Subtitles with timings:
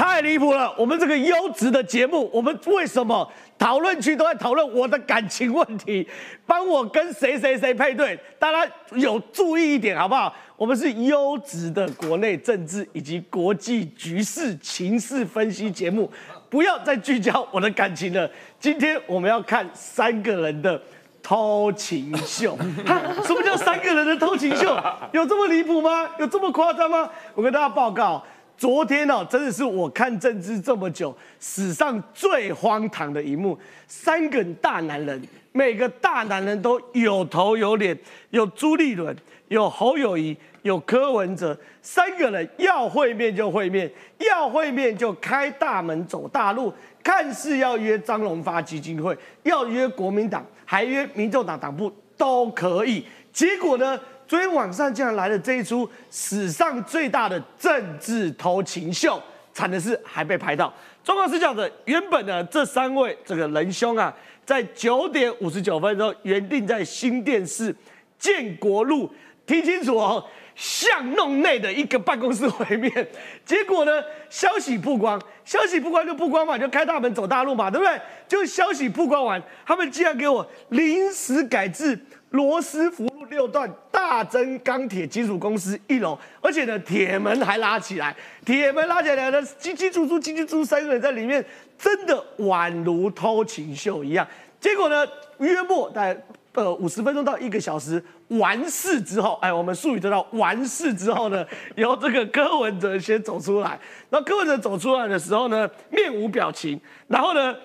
[0.00, 0.74] 太离谱了！
[0.78, 6.08] 我们这个优质的节目，我们为什么讨论区都在讨论我的感情问题？
[6.46, 8.18] 帮我跟谁谁谁配对？
[8.38, 10.34] 大家有注意一点好不好？
[10.56, 16.10] 我们是优质的国内政治以及国际局势情势分析节目，
[16.48, 18.26] 不要再聚焦我的感情了。
[18.58, 20.80] 今天我们要看三个人的
[21.22, 22.56] 偷情秀。
[23.26, 24.74] 什么叫三个人的偷情秀？
[25.12, 26.08] 有这么离谱吗？
[26.18, 27.10] 有这么夸张吗？
[27.34, 28.24] 我跟大家报告。
[28.60, 33.58] 昨天哦，真的是我看政治这么久史上最荒唐的一幕。
[33.86, 35.18] 三个大男人，
[35.52, 39.16] 每个大男人都有头有脸，有朱立伦，
[39.48, 46.70] 有侯友谊，有柯文哲，三个人要会面就会面，要会面就开大门走大路，
[47.02, 53.06] 看似要约张荣发基金会，要约国民党，还约民众党党部都可以。
[53.32, 53.98] 结果呢？
[54.30, 59.20] 昨天晚上竟然来了这一出史上最大的政治偷情秀，
[59.52, 60.72] 惨的是还被拍到。
[61.02, 64.14] 中国是这样的，原本呢这三位这个仁兄啊，
[64.46, 67.74] 在九点五十九分钟原定在新店市
[68.20, 69.12] 建国路，
[69.44, 70.24] 听清楚哦，
[70.54, 73.08] 巷弄内的一个办公室会面。
[73.44, 78.00] 结果呢，消息曝光，消息曝光就曝光嘛，就开大门走大路嘛，对不对？
[78.28, 81.98] 就消息曝光完，他们竟然给我临时改制。
[82.30, 88.14] 罗斯福路六段大增钢铁金属公司一楼，而且呢，铁门还拉起来，
[88.44, 91.44] 铁门拉起来呢，进进出出，进进出出，三个人在里面，
[91.76, 94.26] 真的宛如偷情秀一样。
[94.60, 95.04] 结果呢，
[95.38, 103.76] 约莫在呃五十分钟到一个小时完事之后，哎，我们术语知道完事之后呢，由这个柯文哲先走出来，
[104.10, 107.56] 那柯文哲走出来的时候呢，面无表情，然后呢。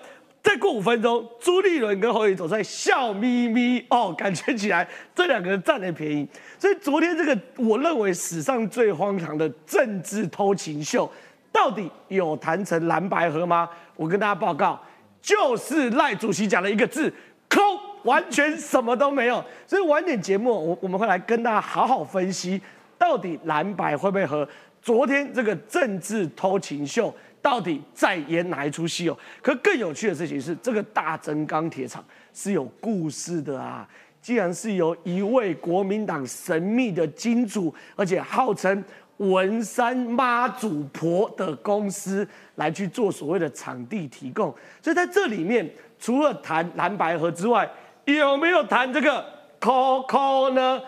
[0.46, 6.24] 再过五分钟，朱立伦跟侯友走在笑眯眯哦，感觉起来这两个人占了便宜。
[6.56, 11.10] 所以昨天这个我认为史上最荒唐的政治偷情秀，
[11.50, 13.68] 到底有谈成蓝白合吗？
[13.96, 14.80] 我跟大家报告，
[15.20, 17.12] 就是赖主席讲了一个字，
[17.48, 17.60] 空，
[18.04, 19.44] 完全什么都没有。
[19.66, 22.62] 所以晚点节目，我我们会来跟大家好好分析，
[22.96, 24.48] 到底蓝白会不会合？
[24.80, 27.12] 昨天这个政治偷情秀。
[27.46, 29.16] 到底在演哪一出戏哦？
[29.40, 33.88] 可更有趣的事情是，这个大增钢铁厂是有故事的啊！
[34.20, 38.82] 既然是由一位国民党神秘的金主，而且号称
[39.18, 44.52] 文山妈祖婆的公司来去做所谓的场地提供，
[44.82, 45.70] 所以在这里面
[46.00, 47.70] 除了谈蓝白河之外，
[48.06, 49.24] 有没有谈这个
[49.60, 50.82] Coco 呢？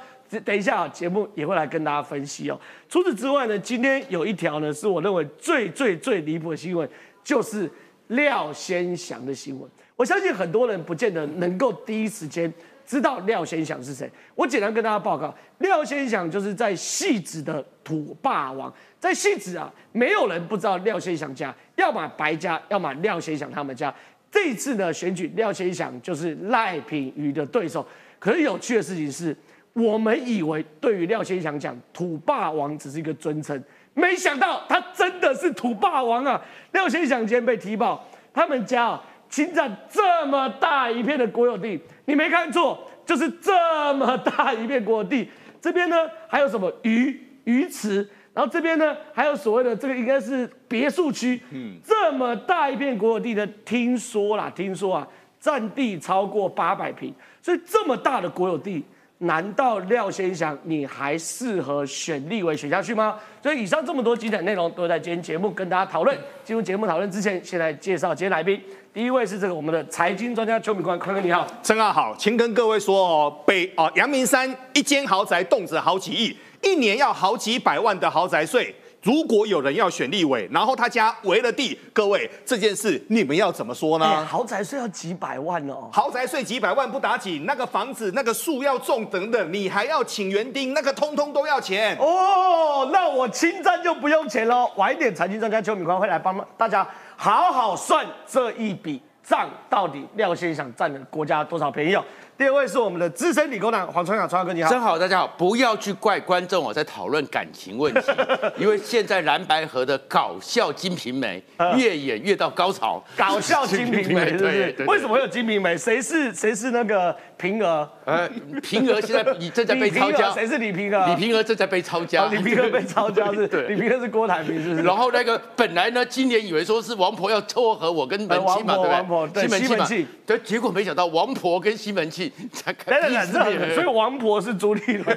[0.44, 2.60] 等一下啊，节目也会来跟大家分析哦。
[2.88, 6.86] 除此之外呢，今天有一条呢，是我认为最最最离谱的新闻，
[7.24, 7.70] 就是
[8.08, 9.70] 廖先祥的新闻。
[9.96, 12.52] 我相信很多人不见得能够第一时间
[12.86, 14.10] 知道廖先祥是谁。
[14.34, 23.92] 我简单跟大家报告，廖先祥就是在戏子的土霸王，在戏子啊，没有人不知道廖先祥家，要么白家，要么廖先祥他们家。
[24.30, 27.86] 这一次呢，选举廖先祥就是赖品妤的对手。
[28.18, 29.34] 可是有趣的事情是。
[29.78, 33.62] 我们以为对于廖先祥讲“土霸王”只是一个尊称，
[33.94, 36.40] 没想到他真的是土霸王啊！
[36.72, 39.00] 廖先祥今天被提报，他们家
[39.30, 45.28] 侵占这么大一片的国有地，你没看错，就是这么大一片国有地。
[45.60, 45.96] 这边呢
[46.26, 51.40] 还有什么鱼鱼池，然后这边呢还有所谓的这个应该是别墅区。
[51.50, 55.06] 嗯，这么大一片国有地的，听说啦，听说啊，
[55.38, 58.84] 占地超过八百平，所以这么大的国有地。
[59.18, 63.16] 难道廖先祥你还适合选立委选下去吗？
[63.42, 66.16] 所以以上这么多精彩内容都在今天节目跟大家讨论。
[66.44, 68.60] 进入节目讨论之前，先来介绍今天来宾。
[68.94, 78.74] 第一位是这个我们的财经专家邱敏官，宽哥你好，陈哥好，请跟各位说哦，北哦阳明山一间豪宅动辄好几亿，一年要好几百万的豪宅税。
[79.02, 84.26] 如果有人要选立委，然后他家围了地，各位这件事你们要怎么说呢？
[84.26, 92.88] 豪宅税要几百万哦，豪宅税几百万不打紧，那个房子那个树要种等等，你还要请园丁，那个通通都要钱哦。
[92.92, 94.70] 那我侵占就不用钱喽。
[94.76, 102.04] 晚一点财经专家邱敏宽会来帮大家好好算这一笔账，到底廖先生占了国家多少便宜哦。
[102.38, 108.00] 第二位是我们的资深理工男黄春雅，春阳哥你好，真好，大家好，不要去怪观众哦，在讨论感情问题，
[108.56, 111.42] 因为现在蓝白河的搞笑金瓶梅
[111.76, 114.88] 越演越到高潮，搞笑金瓶梅 对不是？
[114.88, 115.76] 为什么会有金瓶梅？
[115.76, 117.88] 谁是谁是那个平儿？
[118.04, 118.28] 呃，
[118.62, 121.06] 平儿现在你正在被抄家，谁是李平儿？
[121.08, 123.46] 李平儿正在被抄家，李平儿被抄家是？
[123.48, 124.82] 对，李平儿是郭台铭是不是？
[124.82, 128.90] 然后那个本来呢，今年以为说是王婆要撮合我跟门庆嘛，对不对？
[128.90, 132.18] 王婆对西门庆，对，结果没想到王婆跟西门庆。
[132.18, 135.16] 信才开等等等，这很所以王婆是朱立伦。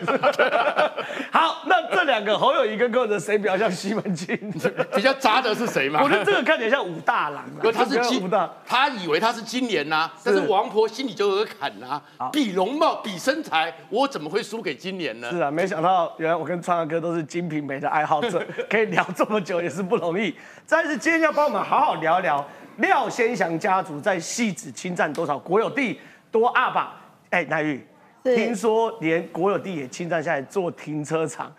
[1.31, 4.38] 好，那这两个侯友谊跟柯文哲谁比较像西门庆？
[4.94, 6.00] 比较渣的是谁嘛？
[6.03, 12.00] 我觉得这个看起来像武大郎啊，不过他是这个金武大，他以为他是今年呐、但是王婆心里就有个坎呐、
[12.31, 15.29] 比容貌，比身材，我怎么会输给今年呢？
[15.31, 20.35] 是啊，没想到原来我跟川哥哥都是金瓶梅的爱好者， 可以聊这么久也是不容易。
[20.67, 22.45] 但是今天要帮我们好好聊聊
[22.77, 25.99] 廖先祥家族在戏子侵占多少国有地，
[26.31, 26.95] 多阿爸。
[27.31, 27.85] 哎，乃玉，
[28.25, 31.51] 是听说连国有地也侵占下来做停车场，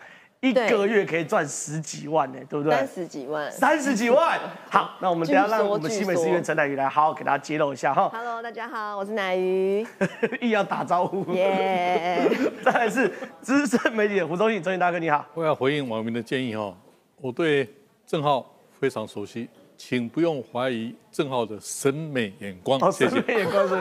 [0.43, 2.75] 一对个月可以赚十几万呢，对不对？
[2.75, 3.49] 三十几万。
[3.49, 4.37] 三十几万。
[4.69, 9.87] 好，那我们等下让我们新北市议员陈乃宇来好好给大家揭露一下哈，Hello，大家好，我是乃鱼，
[10.41, 11.23] 硬要打招呼。
[11.33, 12.29] 耶、
[12.61, 13.09] 再来是
[13.41, 15.25] 资深媒体的胡忠信，忠信大哥你好。
[15.33, 16.75] 我要回应网民的建议哈，
[17.21, 17.73] 我对
[18.05, 18.45] 郑浩
[18.77, 19.47] 非常熟悉，
[19.77, 23.15] 请不用怀疑郑浩的审美眼光哦，，谢谢。
[23.15, 23.75] 审美眼光是。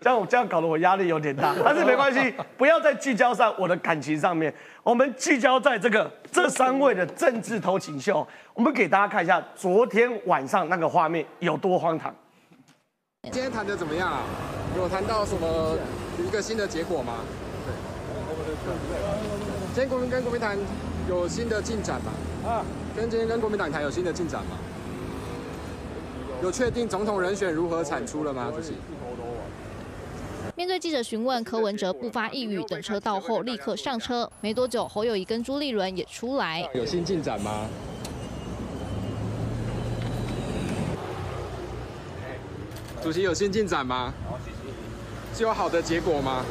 [0.00, 4.52] 这样这样搞得我压力有点大， 但是没关系，不要再聚焦在我的感情上面，
[4.82, 8.26] 我们聚焦在这个这三位的政治投情秀。
[8.54, 12.14] 我们给大家看一下昨天晚上那个画面有多荒唐。
[13.24, 14.22] 今天谈的怎么样啊？
[14.76, 15.76] 有谈到什么
[16.24, 17.14] 一个新的结果吗？
[19.74, 20.56] 今天国民跟国民党
[21.08, 22.12] 有新的进展吗？
[22.48, 22.64] 啊，
[22.96, 24.56] 跟今天跟国民党谈有新的进展吗？
[26.40, 28.52] 有确定总统人选如何产出了吗？
[28.54, 28.74] 主席？
[30.58, 34.28] 面对记者询问，柯文哲不发一语，等车到后立刻上车。
[34.40, 36.68] 没多久，侯友谊跟朱立伦也出来。
[36.74, 37.68] 有新进展吗？
[43.00, 44.12] 主席有新进展吗？
[45.32, 46.44] 是有好的结果吗？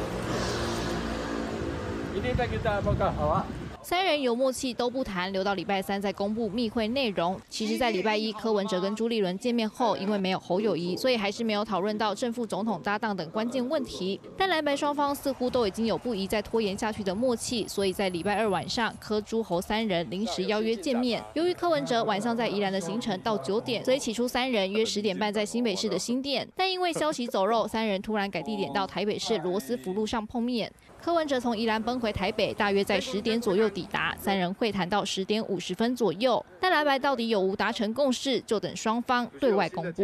[3.88, 7.40] 三人有默契都不谈，留到礼拜三再公布密会内容。
[7.48, 14.20] 其实，在礼拜一柯文哲跟朱立伦见面后，因为没有侯友谊，所以还是没有讨论到正副总统搭档等关键问题。
[14.36, 21.24] 但蓝白双方似乎都已经有不宜再拖延下去的默契，所以在礼拜二晚上，柯朱侯三人临时邀约见面。
[21.32, 30.70] 由于柯文哲晚上在宜兰的行程到九点，所以起初三人约十点半在新北市的新店，但因为消息走漏，三人突然改地点到台北市罗斯福路上碰面。
[31.00, 36.44] 柯文哲从宜兰奔回台北，大约在十点左右抵达，三人会谈到十点五十分左右。
[36.60, 40.02] 但蓝白到底有无达成共识，就等双方对外公布。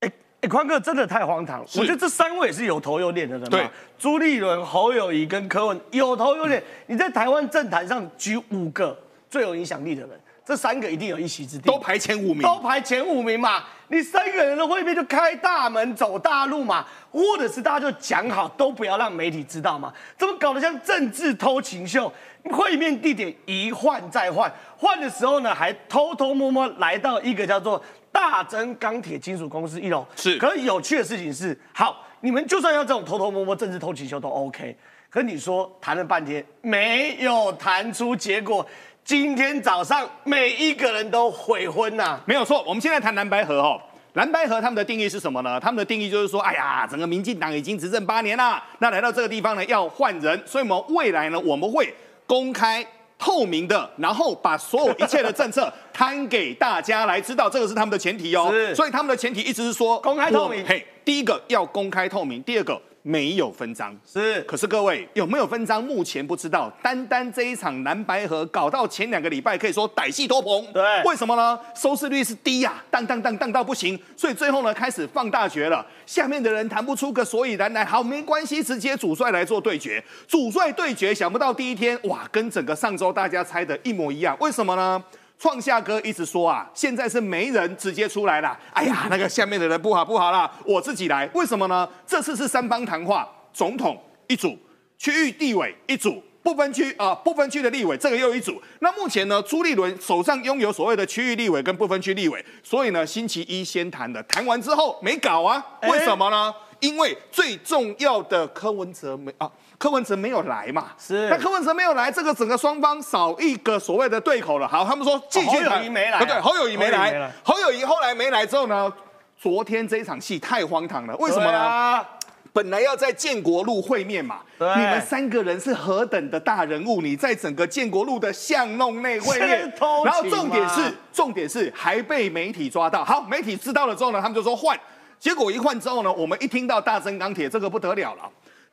[0.00, 1.66] 哎，宽哥真的太荒唐了！
[1.76, 3.48] 我觉得这三位是有头有脸的人嘛。
[3.50, 3.68] 对，
[3.98, 6.62] 朱立伦、侯友谊跟柯文有头有脸。
[6.86, 8.98] 你在台湾政坛上举五个
[9.28, 13.64] 最有影响力的人，这三个一定有一席之地，都排前五名，都排前五名嘛。
[13.88, 19.92] 你三个人的会面就开大门走大路嘛，或者是大家就讲好都不要让媒体知道嘛？
[20.16, 22.12] 怎么搞得像政治偷情秀？
[22.52, 30.06] 会面地点一换再换，换的时候呢还偷偷摸摸来到一个叫做大增钢铁金属公司一楼。
[30.16, 34.74] 是可是有趣的事情是，好，你们就算要这种偷偷摸摸政治偷情秀都 OK，
[35.10, 38.64] 可你说谈了半天没有谈出结果。
[39.10, 42.62] 今天早上每一个人都悔婚呐、没有错。
[42.64, 43.76] 我们现在谈蓝白河哦。
[44.12, 45.58] 蓝白河他们的定义是什么呢？
[45.58, 51.92] 他们的定义就是说，哎呀，整个民进党已经执政八年啦，那来到这个地方呢，要换人，所以我们未来呢，我们会
[52.24, 52.86] 公开。
[53.18, 58.48] 透明的，然后把所有一切的政策 摊给大家来知道，这个是他们的前提哦。
[58.50, 63.96] 是所以他们的前提一直是说公开透明嘿，第一个要公开透明，第二个没有分赃。
[64.06, 65.82] 是可是各位有没有分赃？
[65.82, 66.70] 目前不知道。
[66.82, 70.66] 单单这一场蓝白河搞到前两个礼拜，可以说歹戏拖棚。
[70.72, 71.58] 对为什么呢？
[71.74, 75.84] 收视率是低呀、当当当当到不行，所以最后呢开始放大决了。
[76.06, 80.02] 下面的人谈不出个所以然来，好没关系，直接主帅来做对决。
[80.26, 84.36] 主帅对决，想不到第一天哇，跟整个上周大家猜的一模一样。
[84.40, 85.02] 为什么呢？
[85.40, 88.54] 创夏哥一直说啊，现在是没人直接出来了。
[88.74, 91.26] 哎呀，那个下面的人不好不好啦，我自己来。
[91.32, 91.88] 为什么呢？
[92.06, 94.54] 这次是三方谈话，总统一组，
[94.98, 96.22] 区域地委一组。
[96.42, 98.60] 不分区啊，不分区的立委，这个又一组。
[98.78, 105.62] 那目前呢，朱立伦手上拥有所谓的区域立委跟不分区立委，所以呢，星期一先谈的，谈完之后没搞啊？
[105.82, 106.52] 为什么呢？
[106.80, 110.88] 因为最重要的柯文哲没啊，柯文哲没有来嘛。
[110.98, 114.68] 是那柯文哲没有来，这个整个双方少一个所谓的对口了。
[114.68, 115.82] 好，他们说继续侯友谈。
[115.82, 117.32] 谊没来啊不对，侯友谊没来侯友谊没来。
[117.42, 118.92] 侯友谊后来没来之后呢，
[119.40, 121.16] 昨天这一场戏太荒唐了。
[121.16, 121.58] 为什么呢？
[121.58, 122.06] 啊？
[122.52, 129.72] 本来要在建国路会面嘛，对你们三个人是何等的大人物，你在整个建国路的巷弄内会面
[130.04, 133.04] 然后重点是重点是还被媒体抓到。
[133.04, 134.76] 好，媒体知道了之后呢，他们就说换，
[135.20, 138.28] 结果一换之后呢，我们一听到大增钢铁，这个不得了了，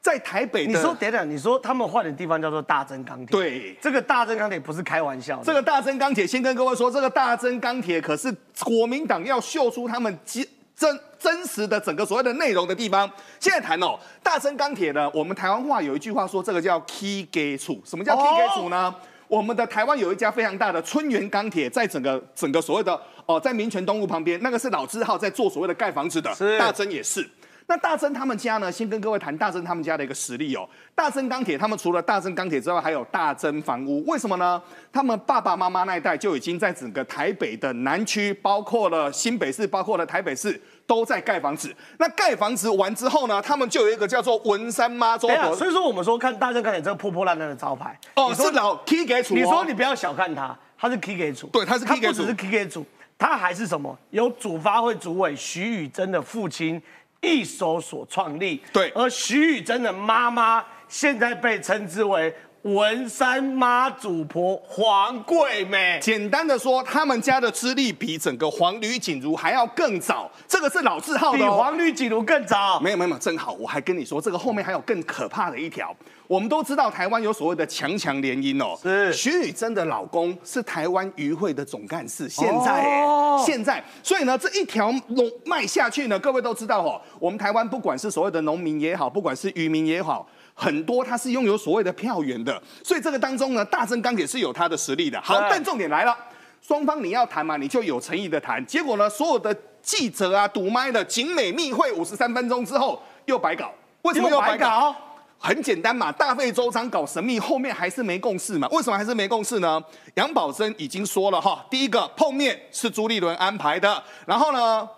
[0.07, 3.75] 在台北的你说等等，你说他们换的地方叫做大增钢铁，，对。
[3.81, 8.33] 这个大增钢铁不是开玩笑的，这个大增钢铁，先跟各位说，这个大增钢铁可是
[8.63, 13.11] 国民党要秀出他们坚真真实的整个所谓的内容的地方。
[13.37, 17.81] 现在谈哦，大增钢铁呢，我们台湾话有一句话说，这个叫 key 给处。
[17.83, 18.95] 什么叫 key 给处呢？
[19.27, 27.29] 我们的台湾有一家非常大的春源钢铁，在整个整个所谓的哦，在民权东路旁边，那个是老字号在做所谓的盖房子的，大增也是。
[27.69, 28.71] 那大增他们家呢？
[28.71, 30.67] 先跟各位谈大增他们家的一个实力哦。
[30.95, 34.05] 大增钢铁，他们除了大增钢铁之外，还有大增房屋。
[34.05, 34.61] 为什么呢？
[34.89, 41.75] 他们爸爸妈妈那一代就已经在整个台北的南区，包括了新北市，包括了台北市，都在盖房子。
[41.99, 49.37] 那盖房子完之后呢，他们就有一个叫做文山妈祖所以说我们说看大正钢铁这个破破烂烂的招牌，哦，你是老 K 给主哦。
[49.37, 52.85] 你说你不要小看它，它是 K 给主，对它是 key 给主它不只是 K 给主，
[53.17, 53.93] 它还是什么？
[54.11, 56.81] 由主发会主委徐宇珍的父亲
[57.21, 58.61] 一手所创立。
[58.71, 62.33] 对而徐宇珍的妈妈现在被称之为
[62.73, 65.97] 文山妈祖婆黄桂梅。
[66.01, 71.57] 简单的说，他们家的资历比整个黄吕锦如还要更早，这个是老字号比的哦。
[71.57, 73.53] 黄绿锦如更早，没有没有没有，真好！
[73.53, 75.95] 我还跟你说，这个后面还有更可怕的一条。
[76.27, 90.27] 我们都知道台湾有所谓的强强联姻哦，是徐宇珍的老公是台湾渔会的总干事，现在哎、哦现在，所以呢，这一条龙脉下去呢，各位都知道哦，我们台湾不管是所谓的农民也好，不管是渔民也好。
[90.59, 95.21] 很多他是拥有所谓的票源的，所以这个当中呢，大正钢铁是有他的实力的。
[95.21, 96.17] 好，但重点来了，
[96.59, 98.65] 双方你要谈嘛，你就有诚意的谈。
[98.65, 103.71] 结果呢，所有的记者啊堵麦的景美密会五十三分钟之后又白搞，
[104.01, 104.95] 为什么又白搞？
[105.37, 108.67] 很简单嘛，大费周章搞神秘，后面还是没共识嘛。
[108.69, 109.79] 为什么还是没共识呢？
[110.15, 114.89] 杨宝珍已经说了哈，第一个碰面是朱立伦安排的，然后呢，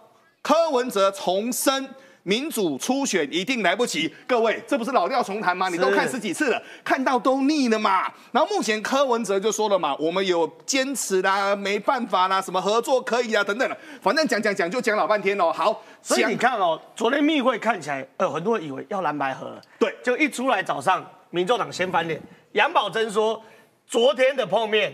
[0.42, 1.90] 柯文哲重申。
[2.24, 5.70] 民主初选一定来不及，各位，这不是老调重弹吗？
[5.70, 8.12] 你都看十几次了，看到都腻了嘛。
[8.32, 15.52] 然后目前柯文哲就说了嘛，我们有坚持啦，没办法啦，什么合作可以啊，等等的，反正讲讲讲就讲老半天哦。
[15.52, 22.22] 好，所以你看哦，昨天密会看起来，呃，很多人以为要蓝白合了，对就一出来早上，民众党先翻脸。
[22.54, 23.42] 杨宝珍说，
[23.88, 24.94] 昨天的碰面，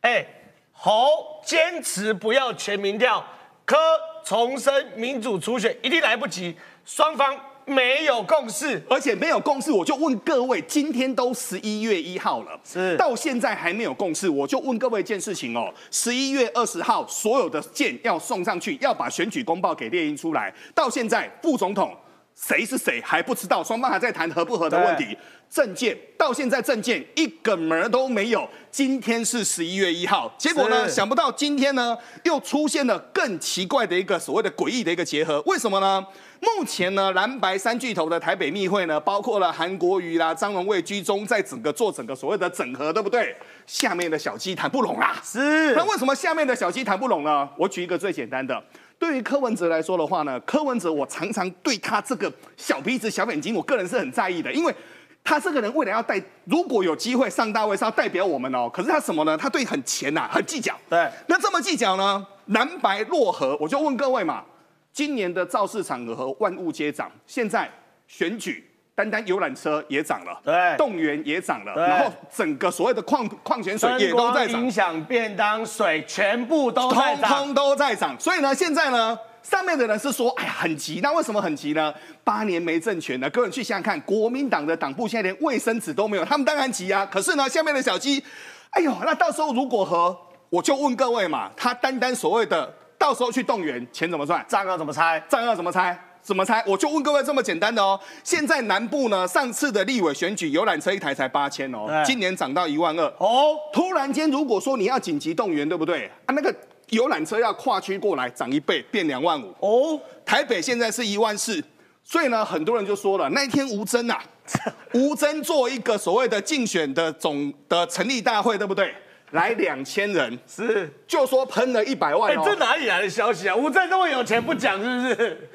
[0.00, 0.26] 哎，
[0.72, 3.24] 侯坚持不要全民调，
[3.64, 3.76] 柯
[4.24, 6.54] 重申民主初选一定来不及，
[6.86, 8.82] 双方没有共识。
[8.88, 21.94] 而且没有共识，我就问各位，今天都十一月一号了，是到现在还没有共识，我就问各位一件事情哦，十一月二十号所有的件要送上去，要把选举公报给列印出来，到现在副总统
[22.34, 25.16] 谁是谁还不知道，双方还在谈合不合的问题。
[25.48, 28.48] 证件到现在证件一个门儿都没有。
[28.72, 35.40] 今天是十一月一号，结果呢，想不到今天呢又出现了更奇怪的一个所谓的诡异的一个结合。
[35.42, 36.04] 为什么呢？
[36.40, 43.36] 目前呢，蓝白三巨头的台北密会呢，包括了韩国瑜啦、张荣卫居中，在整个做整个所谓的整合，对不对？
[43.64, 45.20] 下面的小鸡谈不拢啦。
[45.22, 47.48] 是那为什么下面的小鸡谈不拢呢？
[47.56, 48.60] 我举一个最简单的，
[48.98, 54.74] 对于柯文哲来说的话呢，柯文哲我常常对他这个小鼻子小眼睛，我个人是很在意的，因为
[55.22, 58.70] 他这个人未来要带，如果有机会上大位是要代表我们哦。
[58.72, 59.36] 可是他什么呢？
[59.36, 60.74] 他对很钱呐、很计较。
[60.88, 62.26] 对那这么计较呢？
[62.46, 64.44] 蓝白落合，我就问各位嘛，
[64.92, 67.70] 今年的造势场合万物皆涨，现在
[68.06, 68.70] 选举。
[68.96, 77.30] 单单游览车也涨了，对动员也涨了，然后整个所谓的矿矿泉水也都在涨，影响便当水全部都在通涨。
[77.30, 78.14] 通都在涨。
[78.20, 81.00] 所以呢，现在呢，上面的人是说，哎呀，很急。
[81.02, 81.92] 那为什么很急呢？
[82.22, 87.04] 八年没政权了，各位去想想看，国民党的党部现在连卫生纸都没有，他们当然急啊。
[87.10, 88.22] 可是呢，下面的小鸡，
[88.70, 90.16] 哎呦，那到时候如果和
[90.50, 94.44] 我就问各位嘛，他单单所谓的到时候去动员，钱怎么算？
[94.46, 95.20] 账要怎么拆？
[95.28, 95.98] 账要怎么拆？
[96.24, 96.64] 怎么猜？
[96.66, 98.00] 我就问各位这么简单的哦。
[98.24, 103.04] 现在南部呢，上次的立委选举游览车一台才八千哦，今年涨到一万二。
[103.18, 106.10] 哦，突然间，如果说你要紧急动员，对不对？
[106.24, 106.52] 啊，那个
[106.88, 109.54] 游览车要跨区过来，涨一倍，变两万五。
[109.60, 111.62] 哦，台北现在是一万四，
[112.02, 114.18] 所以呢，很多人就说了，那一天吴征啊，
[114.94, 118.94] 吴征做一个所谓的竞选的总的成立大会，对不对？
[119.34, 120.88] 来两千人，是。
[121.08, 122.32] 就说喷了一百万。
[122.44, 123.54] 这哪里来的消息啊？
[123.54, 125.50] 吴镇那么有钱不讲是不是？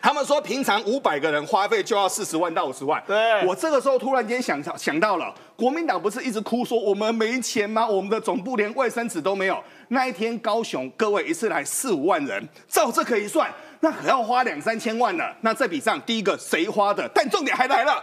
[0.00, 3.02] 他们说平常五百个人花费就要四十万到五十万。
[3.06, 7.86] 对我这个时候突然间想到想到了，国民党不是一直哭说我们没钱吗？
[7.86, 9.62] 我们的总部连卫生纸都没有。
[9.88, 15.36] 那一天高雄各位一次来四五万人，照这可以算，那可要花两三千万了。
[15.42, 17.06] 那这笔账第一个谁花的？
[17.14, 18.02] 但重点还来了。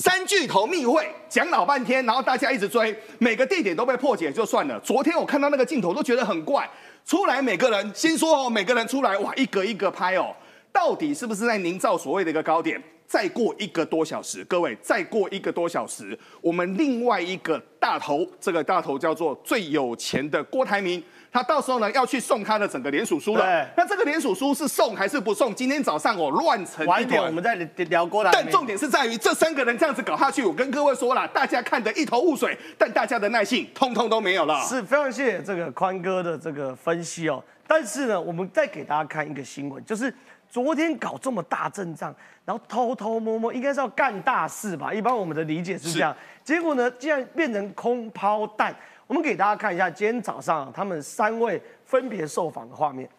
[0.00, 4.80] 三巨头密会讲老半天，然后大家一直追，每个地点都被破解就算了。
[4.80, 6.66] 昨天我看到那个镜头都觉得很怪，
[7.04, 10.34] 出来每个人先说哦，每个人出来哇，一个一个拍哦，
[10.72, 12.82] 到底是不是在营造所谓的一个高点？
[13.06, 23.66] 再过一个多小时，各位，再过一个多小时，我们另外一个大头，这个大头叫做最有钱的郭台铭，他到时候呢要去送他的整个联署书了对。
[23.76, 25.54] 那这个联署书是送还是不送？
[25.54, 27.30] 今天早上我乱成晚一点我。
[27.30, 28.40] 们再聊郭台铭。
[28.42, 34.60] 但重点是在于这三个人这样子搞下去，我跟各位说了，大家看得一头雾水，但大家的耐性通通都没有了。
[34.62, 37.42] 是非常谢谢这个宽哥的这个分析哦。
[37.66, 40.12] 但是呢，我们再给大家看一个新闻，就是
[40.48, 42.12] 昨天搞这么大阵仗，
[42.44, 44.92] 然后偷偷摸摸，应该是要干大事吧？
[44.92, 48.74] 一般我们的理解是这样，结果呢，竟然变成空抛弹。
[49.10, 53.10] 我们给大家看一下今天早上他们三位分别受访的画面。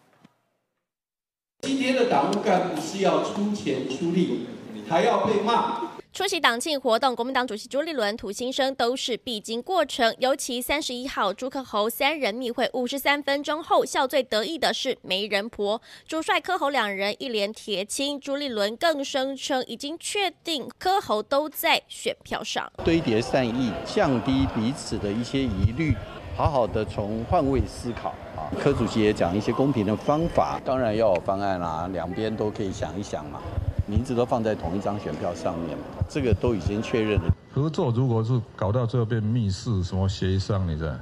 [1.60, 4.46] 今天的党务干部是要出钱出力，
[4.88, 5.91] 还要被骂。
[6.12, 10.14] 出席党庆活动，国民党主席朱立伦、涂新生都是必经过程。
[10.18, 18.20] 尤其三十一号朱克侯三人密会五十三分钟后，笑最得意的是媒人婆朱帅、柯侯两人一连铁青。
[18.20, 22.70] 朱立伦更声称已经确定柯侯都在选票上。
[22.84, 25.96] 堆叠善意，降低彼此的一些疑虑，
[26.36, 28.52] 好好的从换位思考啊。
[28.60, 33.40] 柯主席也讲一些公平的方法，当然要有方案啦、两边都可以想一想嘛。
[33.86, 37.34] 名字都放在同一张选票上面嘛，这个都已经确认了。
[37.52, 40.94] 合作如果是搞到最后变密室什么协商，你知道，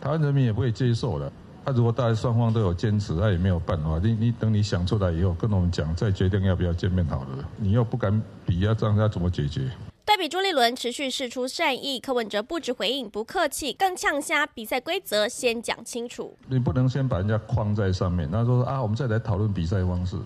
[0.00, 1.30] 台湾人民也不会接受的。
[1.64, 3.98] 他如果大家双方都有坚持，他也没有办法。
[4.02, 7.48] 你你等你想出来以后，跟我们讲，再决定要不要见面好了。
[7.56, 9.70] 你又不敢比呀，这样要怎么解决？
[10.04, 16.36] 对比朱立伦持续释出善意，柯文哲不止回应不客气，更呛瞎比赛规则先讲清楚。
[16.48, 20.16] 你不能先把人家框在上面，他说啊，我们再来讨论比赛方式。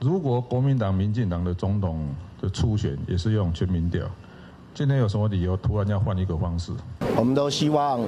[0.00, 2.08] 如果国民党、民进党的总统
[2.40, 4.06] 的初选也是用全民调，
[4.72, 6.72] 今天有什么理由突然要换一个方式？
[7.16, 8.00] 我们都希望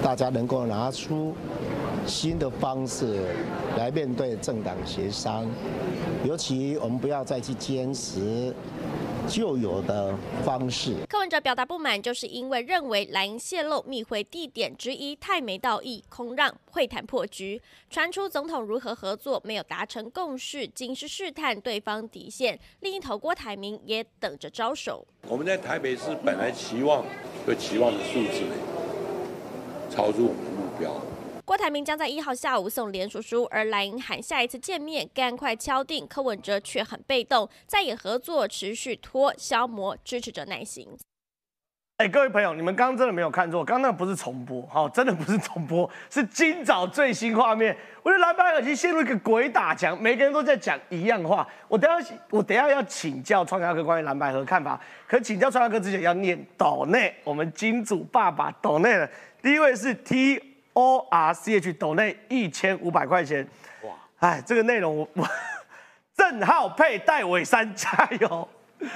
[0.00, 1.34] 大家能够拿出
[2.06, 3.22] 新的方式
[3.76, 5.44] 来面对政党协商，
[6.24, 8.54] 尤其我们不要再去坚持
[9.28, 10.14] 旧有的
[10.44, 10.94] 方式。
[11.08, 17.60] 柯文哲表达不满，就是因为认为蓝营泄露密会地点之一太没道义，空让会谈破局。
[17.90, 22.58] 传出总统如何合作没有达成共识，仅是试探对方底线。
[22.80, 25.06] 另一头郭台铭也等着招手。
[25.28, 27.04] 我们在台北市本来期望
[27.46, 28.42] 有期望的数字
[29.90, 31.00] 超出我们的目标。
[31.46, 40.88] 郭台铭将在一号下午送联署书，而蓝营喊下一次见面赶快敲定，柯文哲却很被动，在野合作持续拖消磨支持者耐心。
[41.98, 47.74] 哎，各位朋友，你们刚刚真的没有看错，刚刚那个不是重播，好、真的不是重播，是今早最新画面。
[48.02, 51.46] 我觉得蓝白耳机陷入一个鬼打墙，每个人都在讲一样话。
[51.68, 59.08] 我等下我等下要请教创嘉哥关于蓝白和看法，可请教创嘉哥之前要念岛内，我们金主爸爸岛内的。
[59.40, 60.42] 第一位是 T
[60.76, 63.46] O R C H 斗内一千五百块钱，
[63.82, 65.26] 哇，哎，这个内容我 我
[66.14, 68.48] 郑浩配戴伟山加油。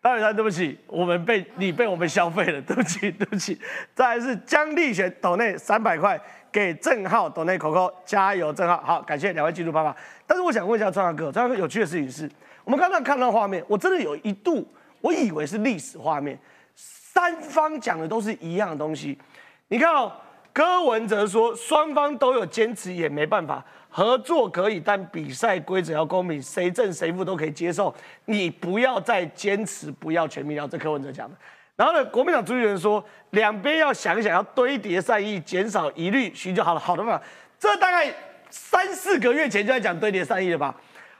[0.00, 3.60] 戴伟山，对不起，我们被你被我们消费了， 对不起，对不起。
[3.92, 6.20] 再来是江立璇抖内三百块
[6.52, 9.96] 给郑浩抖内口口加油，郑浩好，感谢两位记录爸爸。
[10.28, 12.30] 但是我想问一下川大哥，川大哥有趣的事情是，
[12.62, 14.64] 我们刚刚看到画面，我真的有一度
[15.00, 16.38] 我以为是历史画面，
[16.76, 19.18] 三方讲的都是一样的东西。
[19.66, 20.12] 你看哦，
[20.56, 23.62] 柯文哲说双方都有坚持，也没办法。
[23.90, 27.94] 合作可以，但比赛规则要公平，谁正谁负都可以接受。
[28.24, 31.36] 你不要再坚持不要全民调，这柯文哲讲的。
[31.76, 37.22] 然后呢，国民党主席人说，两边要想一想，要堆叠善意，减少疑虑，寻求好了好的办法。
[37.58, 38.10] 这大概
[38.48, 40.74] 三四个月前就在讲堆叠善意了吧？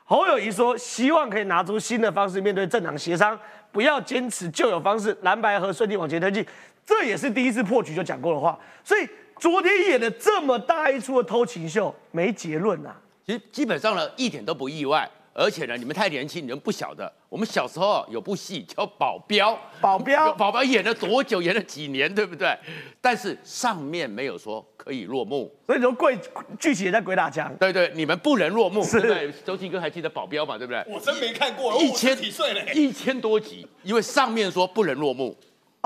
[0.07, 3.38] 侯友谊说，希望可以拿出新的方式面对政党协商，
[3.70, 6.42] 不要坚持旧有方式，蓝白和顺利往前推进。
[6.87, 9.07] 这也是第一次破局就讲过的话，所以。
[9.38, 12.94] 昨天演了这么大一出的偷情秀，没结论呐。
[13.25, 15.09] 其实基本上呢，一点都不意外。
[15.38, 21.42] 而且呢，你们太年轻，你们不晓得，我们小时候有部戏叫《保镖》，保镖， 保镖演了多久？
[21.42, 22.57] 演了几年，对不对？
[23.03, 26.18] 但是上面没有说可以落幕，所以说鬼
[26.59, 27.55] 剧情也在鬼打墙。
[27.57, 29.31] 对对，你们不能落幕，对不对？
[29.44, 30.57] 周庆哥还记得《保镖》嘛？
[30.57, 30.83] 对不对？
[30.88, 32.72] 我真没看过，一千几岁嘞？
[32.75, 35.37] 一千多集，因为上面说不能落幕。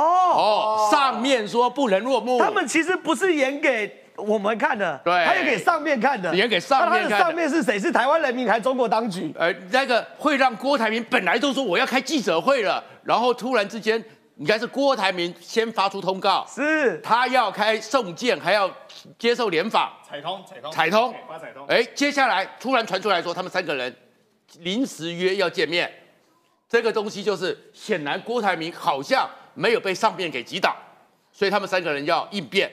[0.00, 2.38] 哦哦，上面说不能落幕。
[2.38, 7.10] 他们其实不是演给我们看的，对，他演给上面看的，演给上面看。
[7.10, 7.78] 他的上面是谁？
[7.78, 9.32] 是台湾人民还是中国当局？
[9.38, 14.02] 呃，那个会让郭台铭本来都说我要开记者会了，然后突然之间，
[14.36, 18.70] 应该是郭台铭先发出通告，是他要开送件，还要
[19.18, 21.66] 接受联访，彩通，彩通，彩通，发彩通。
[21.66, 23.94] 哎，接下来突然传出来说，他们三个人
[24.58, 25.90] 临时约要见面，
[26.68, 29.26] 这个东西就是显然郭台铭好像。
[29.54, 30.76] 没有被上面给击倒，
[31.32, 32.70] 所以他们三个人要应变。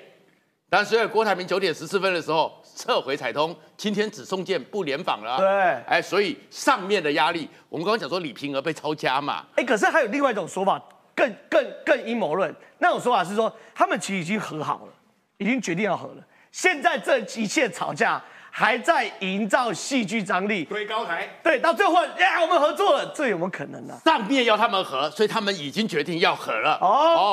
[0.70, 5.38] 但随着郭台铭九点十四分的时候撤回彩通，今天只送件不联访了。
[5.38, 5.48] 对，
[5.88, 9.46] 哎，所以上面的压力，我们刚刚讲说李平儿被抄家嘛。
[9.56, 10.78] 哎，可是还有另外一种说法，
[11.16, 12.54] 更更更阴谋论。
[12.80, 14.94] 那种说法是说，他们其实已经和好了，
[15.38, 18.22] 已经决定要和了，现在这一切吵架
[18.60, 21.30] 还在营造戏剧张力，推高台。
[21.44, 26.76] 对，到最后呀，我们合作了，这有没有可能呢、上面要他们合，所以他们已经决定要合了。
[26.82, 26.88] 哦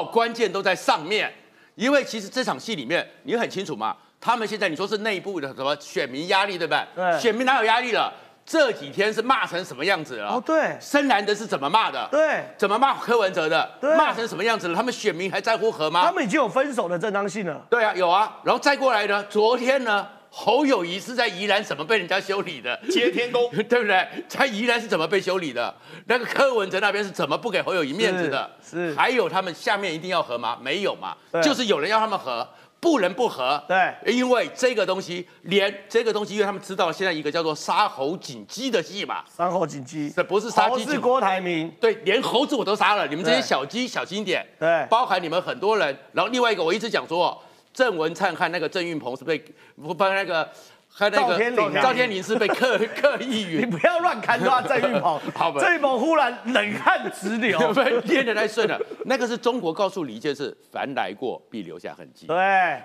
[0.05, 1.33] 哦，关键都在上面，
[1.77, 6.87] 因为其实这场戏里面你很清楚嘛，他们现在你说是内部的什么选民压力，对不对？
[6.95, 8.13] 对选民哪有压力了？
[8.45, 10.29] 这几天是骂成什么样子了？
[10.29, 12.07] 哦，对，深蓝的是怎么骂的？
[12.13, 13.67] 对，怎么骂柯文哲的？
[13.81, 14.77] 对骂成什么样子了？
[14.77, 16.03] 他们选民还在乎和吗？
[16.05, 17.67] 他们已经有分手的正当性了。
[17.71, 18.37] 对啊，有啊。
[18.45, 20.07] 然后再过来呢，昨天呢，
[20.37, 22.77] 侯友谊是在宜兰怎么被人家修理的？
[22.91, 24.05] 接天宫， 对不对？
[24.27, 25.73] 在宜兰是怎么被修理的？
[26.07, 28.51] 那个柯文哲那边是怎么不给侯友谊面子的？
[28.61, 30.59] 是是还有他们下面一定要和吗？
[30.61, 32.47] 没有嘛，就是有人要他们和。
[32.81, 44.47] 不能不和，对，因为这个东西，连这个东西，因为他们知道现在一个叫做杀猴紧鸡的戏嘛，伤后紧急，这不是杀鸡是郭台铭，对，连猴子我都杀了，你们这些小鸡小心点。
[44.61, 45.97] 对包含你们很多人。
[46.13, 47.43] 然后另外一个，我一直讲说，
[47.75, 49.37] 郑文灿和那个郑运鹏是被
[49.75, 50.49] 不帮那个
[50.89, 57.59] 和那个赵天林啊赵天麟是被刻 刻意你，不要乱看抓郑玉鹏 好，吧郑玉鹏忽然冷汗直流。
[57.75, 58.81] 被练得太顺了。
[59.07, 62.29] 那个是中国告诉你一件事：凡来过必留下痕迹。
[62.29, 62.37] 对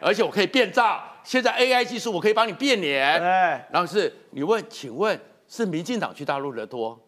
[0.02, 3.20] 而且我可以变照，现在 AI 技术我可以帮你变脸。
[3.20, 3.28] 对，
[3.72, 7.00] 然后是你问，请问是民进党去大陆的多，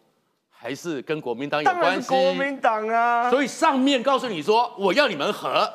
[0.48, 2.24] 还是跟国民党有当然是关系？
[2.24, 3.28] 国民党啊。
[3.28, 5.68] 所以上面告诉你说我要你们和，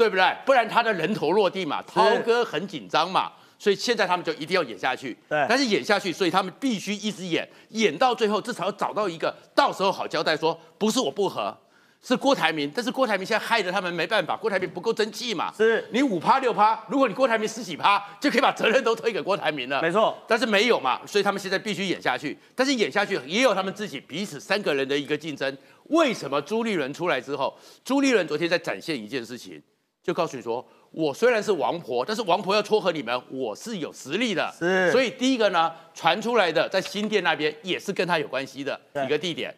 [0.00, 0.34] 对不对？
[0.46, 5.14] 不然他的人头落地嘛，涛哥很紧张嘛，所以现在他们就一定要演下去。
[5.28, 11.54] 对但是演下去，所以他们必须一直演，演到最后至少要找到一个，到时候好交代说不是我不和。
[12.02, 15.52] 是郭台铭，但是郭台铭现在害得他们没办法，郭台铭不够争气嘛。
[15.54, 19.82] 是你五趴六趴，如果你郭台铭十几趴，就可以把责任都推给郭台铭了。
[19.82, 22.38] 没错但是没有嘛，所以他们现在必须演下去。
[22.54, 25.54] 但是演下去也有他们自己彼此三个人的一个竞争。
[25.88, 29.62] 为什么朱立伦出来之后，朱立伦昨天在展现一件事情，
[30.02, 34.52] 就告诉你说，我虽然是王婆，但是王婆要撮合你们，我是有实力的。
[34.58, 39.54] 是所以第一个呢，传出来的在新店那边也是跟他有关系的对一个地点，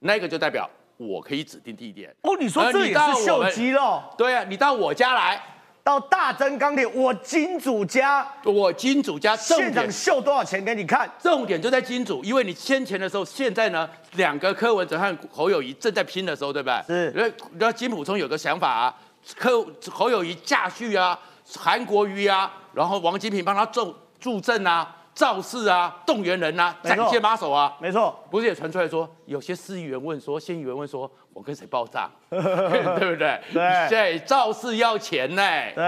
[0.00, 2.14] 那个就代表我可以指定地点。
[2.22, 5.42] 哦，你说呃这也是秀肌肉，对啊，你到我家来，
[5.82, 11.10] 到大增钢铁，我金主家我金主家现场秀多少钱给你看？
[11.18, 16.84] 重点就在金主，因为你先前的时候，现在呢，两个柯文哲和侯友谊正在拼的时候，对不对？
[16.86, 18.94] 是因为然后金普聪有个想法啊，
[19.36, 21.18] 柯侯友谊驾驭啊，
[21.58, 26.96] 韩国瑜啊，然后王金平帮他助助阵啊，造势啊，动员人啊，没错。
[26.96, 27.76] 展现马手啊。
[27.80, 33.40] 没错，不是也传出来说，有些市议员问说，县议员问说，我跟谁报账， 对不对？
[33.52, 33.88] 对。
[33.88, 35.42] 对，造势要钱呢。
[35.74, 35.82] 对，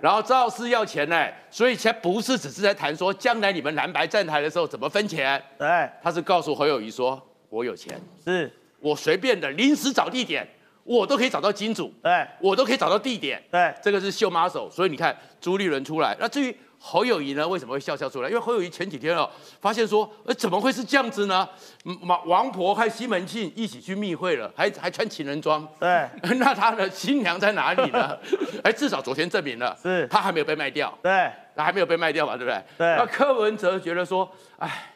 [0.00, 10.46] 然后造势要钱呢，所以现在不是只是在谈说将来你们蓝白站台的时候怎么分钱，对，他是告诉侯友谊说，我有钱，是，我随便的临时找地点，
[10.86, 14.70] 我都可以找到金主，对，我都可以找到地点，对，这个是秀妈手。
[14.70, 18.28] 所以你看朱立伦出来，那至于侯友谊呢，为什么会笑笑出来？
[18.28, 19.28] 因为侯友谊前几天哦，
[19.60, 21.48] 发现说，呃，怎么会是这样子呢？
[21.84, 28.16] 嗯王王婆和西门庆一起去密会了，还还穿情人装，对， 那他的新娘在哪里呢？
[28.62, 32.62] 哎，至少昨天证明了，是他还没有被卖掉，对，他还没有被卖掉嘛，对不对？
[32.78, 34.92] 对那柯文哲觉得说，哎，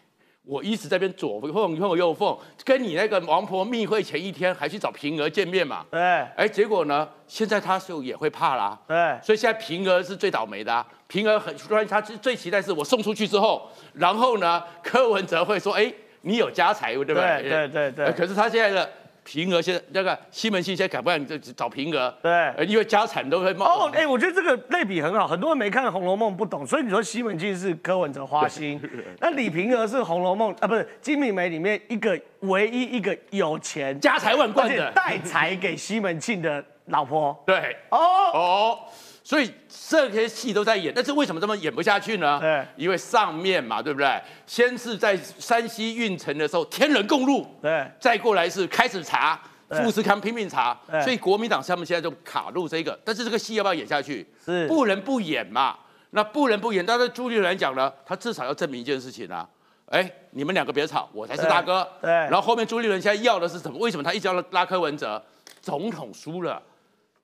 [0.51, 6.01] 我一直在边左缝右右缝，跟你那个王婆密会前一天还去找平儿见面嘛，对，
[6.35, 17.43] 哎，结果呢，现在他就也会怕啦，对，所以现在平儿是最倒霉的、啊，平儿很突然，他最期待是我送出去之后，然后呢，柯文哲会说，哎，你有家财，对不对？
[17.43, 18.07] 对对对对。
[18.07, 18.91] 呃可是他现在的
[19.25, 22.15] 平儿现在那个西门庆现在敢不敢就找平儿？
[22.23, 22.31] 对。
[22.33, 23.87] 呃因为家产都会冒。
[23.87, 28.81] 哦，哎、我觉得这个类比很好，很多人没看《红楼梦》不懂，所以你说西门庆是柯文哲花心，
[29.21, 34.91] 那李平儿是《红楼梦》啊，不是金瓶梅里面一个唯一一个有钱、家财万贯的。
[34.93, 37.37] 带财给西门庆的老婆。
[37.47, 37.99] 对，哦，
[38.33, 38.79] 哦，
[39.31, 39.49] 所以
[39.88, 42.40] 这些戏都在演，但是为什么这么演不下去呢？
[42.40, 44.21] 对因为上面嘛，对不对？
[44.45, 54.27] 先是在山西运城的时候，天人共怒，对，再过来是开始查，富士康拼命查，所以国民党他们现在就卡入这个，但是这个戏要不要演下去？
[54.45, 55.79] 是不能不演嘛。
[56.11, 59.49] 那不能不演，但是朱立伦来讲呢，他至少要证明一件事情啊。
[59.87, 61.88] 哎，你们两个别吵，我才是大哥。
[62.01, 63.79] 对对然后后面朱立伦现在要的是什么？
[63.79, 65.23] 为什么他一直要拉柯文哲？
[65.62, 66.61] 总统输了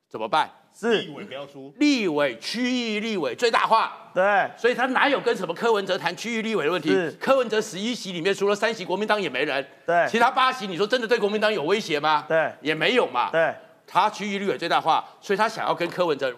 [0.09, 0.49] 怎么办？
[0.79, 1.03] 是。
[1.03, 6.91] 立委不要输，立委区域立委最大化，对，所以他哪有跟什么柯文哲谈区域立委的问题？
[6.91, 7.11] 是？
[7.13, 10.07] 柯文哲十一席里面除了三席国民党也没人，对。
[10.09, 12.25] 其他八席你说真的对国民党有威胁吗？
[12.29, 12.53] 对。
[12.61, 13.31] 也没有嘛。
[13.31, 13.55] 对，
[13.87, 16.35] 他区域立委最大化，所以他想要跟柯文哲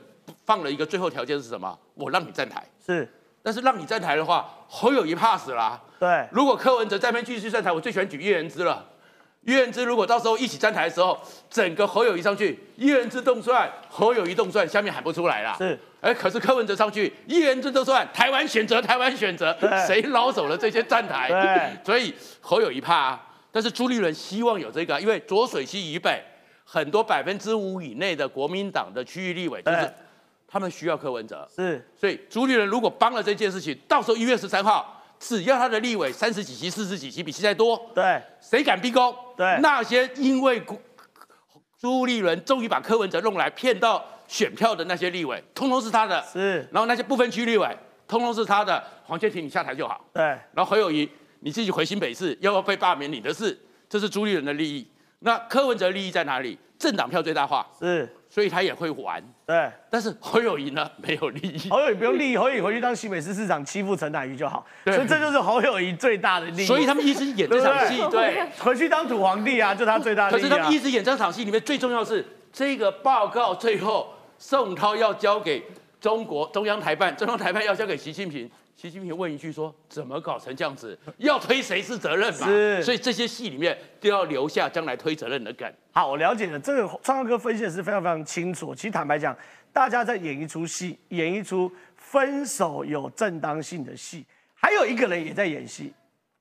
[0.47, 1.77] 放了一个最后条件是什么？
[1.95, 8.87] 我让你站台，是，但是让你站台的话，侯友谊怕死啦、对，如果柯文哲在那边继续站台，我最喜欢举叶元之了。
[9.49, 15.57] 叶元之如果到时候一起站台的时候，整个侯友谊上去，叶元之动算，侯友谊动算，下面喊不出来啦。
[15.57, 19.57] 是，哎，可是柯文哲上去，叶元之动算，台湾选择，台湾选择，
[19.87, 21.29] 谁捞走了这些站台？
[21.29, 23.27] 对，所以侯友谊怕啊。
[23.51, 26.23] 但是朱立伦希望有这个，因为浊水溪以北
[26.65, 29.91] 很多百分之五以内的国民党的区域立委，就是
[30.47, 31.49] 他们需要柯文哲。
[31.57, 34.95] 是，所以朱立伦如果帮了这件事情，到时候一月十三号。
[35.19, 39.15] 只要他的立委三十几席、四十几席比现在多，对，谁敢逼宫？
[39.37, 40.63] 对，那些因为
[41.79, 46.25] 朱立伦终于把柯文哲弄来骗到选票的那些立委，通通是他的。
[46.33, 47.77] 是，然后那些不分区立委，
[48.07, 48.83] 通通是他的。
[49.05, 50.05] 黄建庭，你下台就好。
[50.13, 51.09] 对，然后何友谊，
[51.41, 53.11] 你自己回新北市，要不要被罢免？
[53.11, 54.87] 你的事，这是朱立伦的利益。
[55.21, 56.59] 那柯文哲利益在哪里？
[56.79, 57.67] 政党票最大化。
[57.81, 58.07] 是。
[58.39, 59.69] 所以他也会玩，对。
[59.91, 61.69] 但是侯友谊呢， 没有利益。
[61.69, 64.65] 侯友谊不用利益，侯友谊回去当新北市市长，欺负陈乃瑜就好。
[64.85, 66.67] 所以这就是侯友谊最大的利益。
[66.67, 70.49] 所以他们一直演这场戏，对， 回去当土皇帝啊，就他最大的利益。
[70.49, 75.61] 可是他们一直演这场戏里面最重要是这个报告最后宋涛要交给
[76.01, 78.49] 中国中央台办，中央台办要交给习近平。
[78.81, 80.97] 习近平问一句说：“怎么搞成这样子？
[81.19, 85.69] 要推谁是责任嘛？”是，所以这些戏里面都要留下将来推责任的梗。
[85.91, 86.61] 好，我了解了。
[86.61, 88.73] 这个创哥分析的是非常非常清楚。
[88.73, 89.37] 其实坦白讲，
[89.73, 94.25] 大家在演一出戏，演一出分手有正当性的戏。
[94.55, 95.93] 还有一个人也在演戏，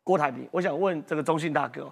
[0.04, 0.47] 郭台铭。
[0.52, 1.91] 我想问这个中信大哥，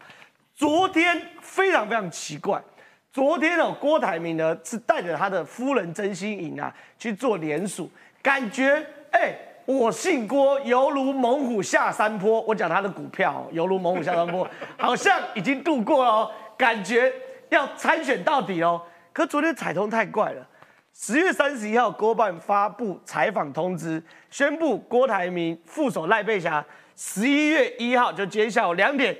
[0.53, 2.63] 昨天非常非常奇怪，
[3.11, 7.89] 昨天哦，郭台铭呢是带着他的夫人曾心颖啊去做联署，
[8.21, 9.35] 感觉哎。
[9.65, 12.39] 我姓郭，犹如猛虎下山坡。
[12.41, 14.47] 我讲他的股票，犹如猛虎下山坡，
[14.77, 17.11] 好像已经度过了，感觉
[17.49, 18.79] 要参选到底哦。
[19.11, 20.47] 可昨天彩通太怪了，
[20.93, 26.63] 十月三十一号，郭办发布采访通知，宣布郭台铭副手赖贝霞
[26.95, 29.17] 十一月一号就今天下午两点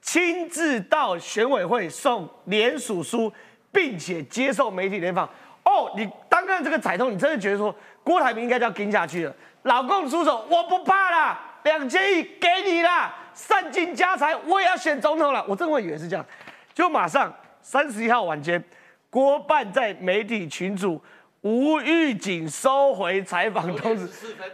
[0.00, 3.32] 亲自到选委会送联署书，
[3.72, 5.28] 并且接受媒体联访。
[5.64, 9.34] 哦，你单看这个彩通，你真的觉得说郭台铭应该就要跟下去了？
[9.68, 15.44] 老公出手，我不怕啦，两千亿给你啦，散尽家财，我也要选总统了。
[15.46, 16.24] 我真的以为是这样，
[16.72, 18.62] 就马上三十一号晚间，
[19.10, 20.98] 郭办在媒体群组
[21.42, 24.08] 无预警收回采访通知，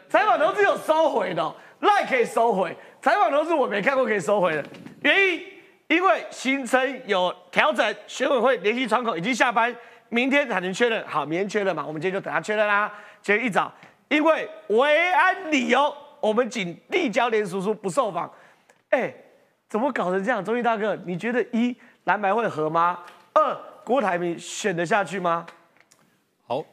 [0.09, 4.65] 采访通知有收回的，赖可以收回，采访通知我没看过可以收回的。
[5.03, 5.41] 原因
[5.87, 9.73] 因为行程有调整，选委会联系窗口已经下班，
[10.09, 11.07] 明天才能确认。
[11.07, 12.93] 好，明天确认嘛，我们今天就等他确认啦。
[13.23, 13.73] 今天一早。
[14.09, 18.31] 因为维安理由，我们仅递交连叔叔不受访。
[18.91, 19.13] 哎，
[19.69, 20.45] 怎么搞成这样？
[20.45, 23.05] 中义大哥，你觉得一蓝白会合吗？
[23.33, 25.47] 二郭台铭选得下去吗？
[26.47, 26.65] 好，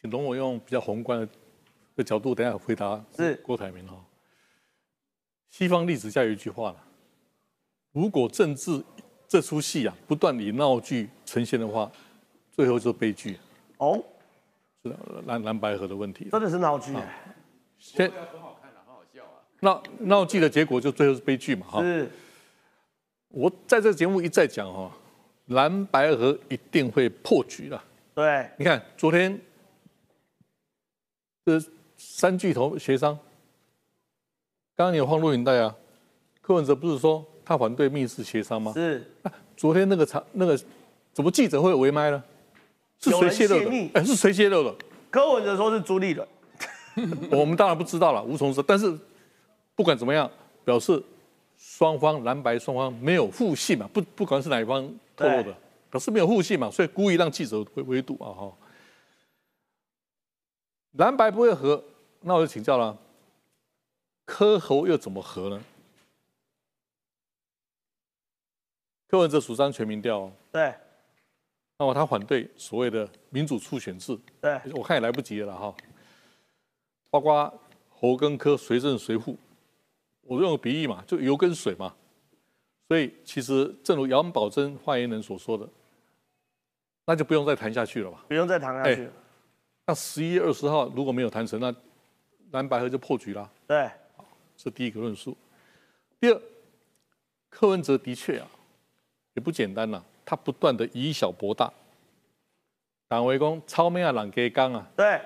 [0.00, 1.28] 请容我用比较宏观的
[1.96, 3.04] 的角度，等下回答。
[3.16, 3.96] 是郭台铭哈。
[5.50, 6.76] 西方历史下有一句话了：
[7.92, 8.82] 如果政治
[9.26, 11.90] 这出戏啊不断以闹剧呈现的话，
[12.50, 13.38] 最后就是悲剧。
[13.78, 14.02] 哦。
[14.88, 14.96] 是
[15.26, 16.92] 蓝蓝白河的问题，真的是闹剧。
[17.78, 19.38] 先很好看的，很好笑啊。
[19.60, 21.66] 闹闹剧的结果就最后是悲剧嘛？
[21.66, 21.82] 哈。
[21.82, 22.10] 是。
[23.28, 24.90] 我在这个节目一再讲哈，
[25.46, 27.80] 蓝白河一定会破局的。
[28.14, 28.50] 对。
[28.56, 29.40] 你看昨天，
[31.44, 31.60] 这
[31.96, 33.14] 三巨头协商，
[34.74, 35.74] 刚刚你有放录影带啊？
[36.40, 38.72] 柯文哲不是说他反对密室协商吗？
[38.72, 39.06] 是。
[39.56, 40.58] 昨天那个场那个
[41.12, 42.24] 怎么记者会围麦呢？
[43.00, 43.90] 是谁泄露的？
[43.94, 44.74] 哎，是谁泄露的？
[45.10, 46.28] 柯文哲说是朱立伦，
[47.30, 48.62] 我们当然不知道了，无从知。
[48.62, 48.98] 但是
[49.74, 50.30] 不管怎么样，
[50.64, 51.02] 表示
[51.56, 54.82] 双方蓝白双方没有互信嘛，不不管是哪一方
[55.16, 55.54] 透露的，
[55.90, 58.52] 表示没有互信嘛，所以故意让记者围围堵啊哈。
[60.92, 61.82] 蓝白不会和，
[62.22, 62.98] 那我就请教了，
[64.24, 65.62] 柯侯又怎么和呢？
[69.06, 70.74] 柯文哲主张全民调，对。
[71.78, 75.72] 那么他反对所谓的民主初选制，对我看也来不及了哈。
[77.08, 77.52] 包括
[77.88, 79.38] 侯跟科随正随护，
[80.22, 81.94] 我用个比喻嘛，就油跟水嘛。
[82.88, 85.68] 所以其实正如杨宝珍发言人所说的，
[87.04, 88.24] 那就不用再谈下去了吧？
[88.26, 89.08] 不用再谈下去。
[89.86, 91.72] 那十一月二十号如果没有谈成，那
[92.50, 93.50] 蓝白河就破局了。
[93.66, 93.88] 对，
[94.56, 95.36] 这第一个论述。
[96.18, 96.42] 第二，
[97.48, 98.48] 柯文哲的确啊，
[99.34, 100.02] 也不简单呐。
[100.28, 101.72] 他不断的以小博大，
[103.08, 104.86] 党为公超命啊，朗给刚啊。
[104.94, 105.18] 对，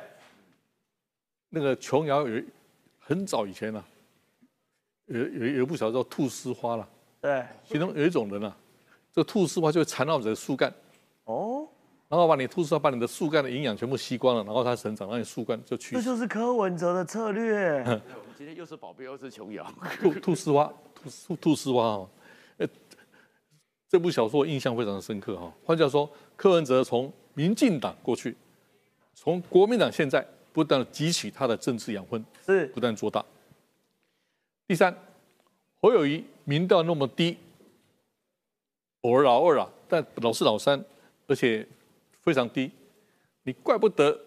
[1.48, 2.40] 那个琼瑶有
[3.00, 3.84] 很早以前啊，
[5.06, 6.88] 有有有不小叫吐丝花了。
[7.20, 8.56] 对，其中有一种人啊，
[9.12, 10.72] 这个吐丝花就会缠绕你的树干。
[11.24, 11.66] 哦。
[12.08, 15.96] 然后把你吐丝花把你的树干的营养全部吸光了，然后它生长，让你树干就去。
[15.96, 17.80] 这就是柯文哲的策略。
[17.82, 18.00] 我们
[18.38, 19.66] 今天又是保镖又是琼瑶。
[19.98, 20.72] 吐吐丝花，
[21.26, 22.08] 吐吐丝花哦。
[23.92, 25.52] 这部小说印象非常的深刻哈。
[25.66, 28.34] 换句话说，柯文哲从民进党过去，
[29.14, 33.22] 从国民党现在不断汲取他的政治养分，是不断做大。
[34.66, 34.96] 第三，
[35.78, 37.36] 侯友谊民调那么低，
[39.02, 40.82] 偶尔老二啊，但老是老三，
[41.26, 41.68] 而且
[42.22, 42.70] 非常低，
[43.42, 44.18] 你怪不得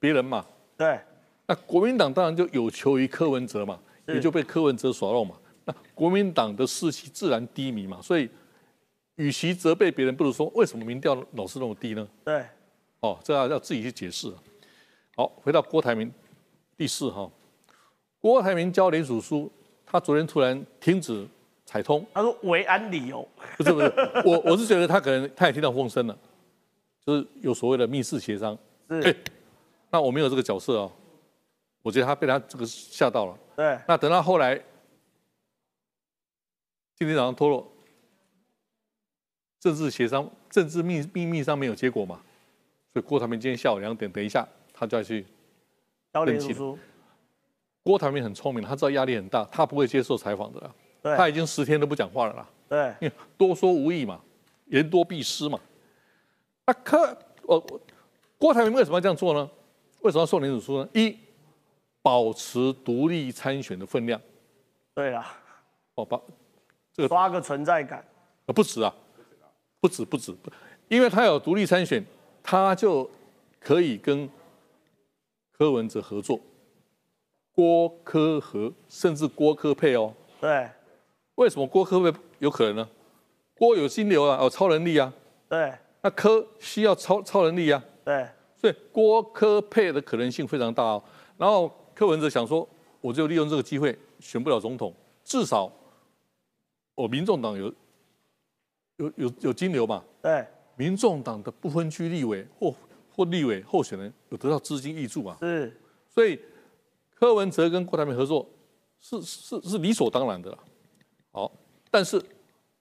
[0.00, 0.44] 别人嘛。
[0.76, 0.98] 对，
[1.46, 5.36] 那国民党当然就有求于柯文哲嘛，也就被柯文哲耍弄嘛。
[5.64, 8.02] 那国民党的士气自然低迷嘛。
[8.02, 8.28] 所以，
[9.16, 12.08] 与其责备别人，不如说为什么民调老是那么低呢？
[12.24, 12.44] 对，
[13.00, 14.32] 哦，这要要自己去解释。
[15.16, 16.12] 好，回到郭台铭
[16.76, 17.30] 第四哈，
[18.20, 19.50] 郭台铭交联署书，
[19.86, 21.26] 他昨天突然停止
[21.64, 23.92] 采通，他说维安理由，不是不是，
[24.24, 26.18] 我我是觉得他可能他也听到风声了，
[27.06, 28.58] 就是有所谓的密室协商。
[28.88, 29.16] 是。
[29.90, 30.92] 那我没有这个角色哦，
[31.80, 33.38] 我觉得他被他这个吓到了。
[33.54, 33.78] 对。
[33.86, 34.56] 那等到后来，
[36.96, 37.72] 今天早上脱落，
[39.64, 42.20] 政治协商、政治秘秘密上没有结果嘛，
[42.92, 45.24] 所以郭台铭今天下午两点，等一下他就要去
[46.12, 46.78] 交联书。
[47.82, 50.70] 郭台铭很聪明，他知道压力很大，他不会接受采访的。
[51.00, 51.16] 对。
[51.16, 52.46] 他已经十天都不讲话了啦。
[52.68, 52.94] 对。
[53.00, 54.20] 因为多说无益嘛，
[54.66, 55.58] 言多必失嘛。
[56.66, 57.80] 那柯，我
[58.36, 59.50] 郭台铭为什么要这样做呢？
[60.02, 60.88] 为什么要送联署书呢？
[60.92, 61.16] 一，
[62.02, 64.20] 保持独立参选的分量。
[64.94, 65.34] 对啊，
[65.94, 66.20] 哦，把
[66.92, 68.04] 这个刷个存在感。
[68.44, 68.94] 啊，不止啊，
[69.84, 70.34] 不止不止，
[70.88, 72.02] 因为他有独立参选，
[72.42, 73.06] 他就
[73.60, 74.26] 可以跟
[75.52, 76.40] 柯文哲合作，
[77.52, 80.14] 郭柯和，甚至郭柯配哦。
[80.40, 80.66] 对。
[81.34, 82.88] 为什么郭柯配有可能呢？
[83.52, 85.12] 郭有心流啊，有超能力啊。
[85.50, 85.70] 对。
[86.00, 87.84] 那柯需要超超能力啊。
[88.02, 88.26] 对。
[88.56, 91.04] 所以，郭柯配的可能性非常大哦。
[91.36, 92.66] 然后柯文哲想说，
[93.02, 95.70] 我就利用这个机会选不了总统，至少
[96.94, 97.70] 我民众党有
[98.96, 100.02] 有有有金流嘛？
[100.22, 102.74] 对，民众党的不分区立委或
[103.14, 105.36] 或立委候选人有得到资金益助嘛？
[105.40, 106.40] 是，所以
[107.14, 108.48] 柯文哲跟郭台铭合作
[109.00, 110.58] 是是是理所当然的啦。
[111.32, 111.52] 好，
[111.90, 112.22] 但是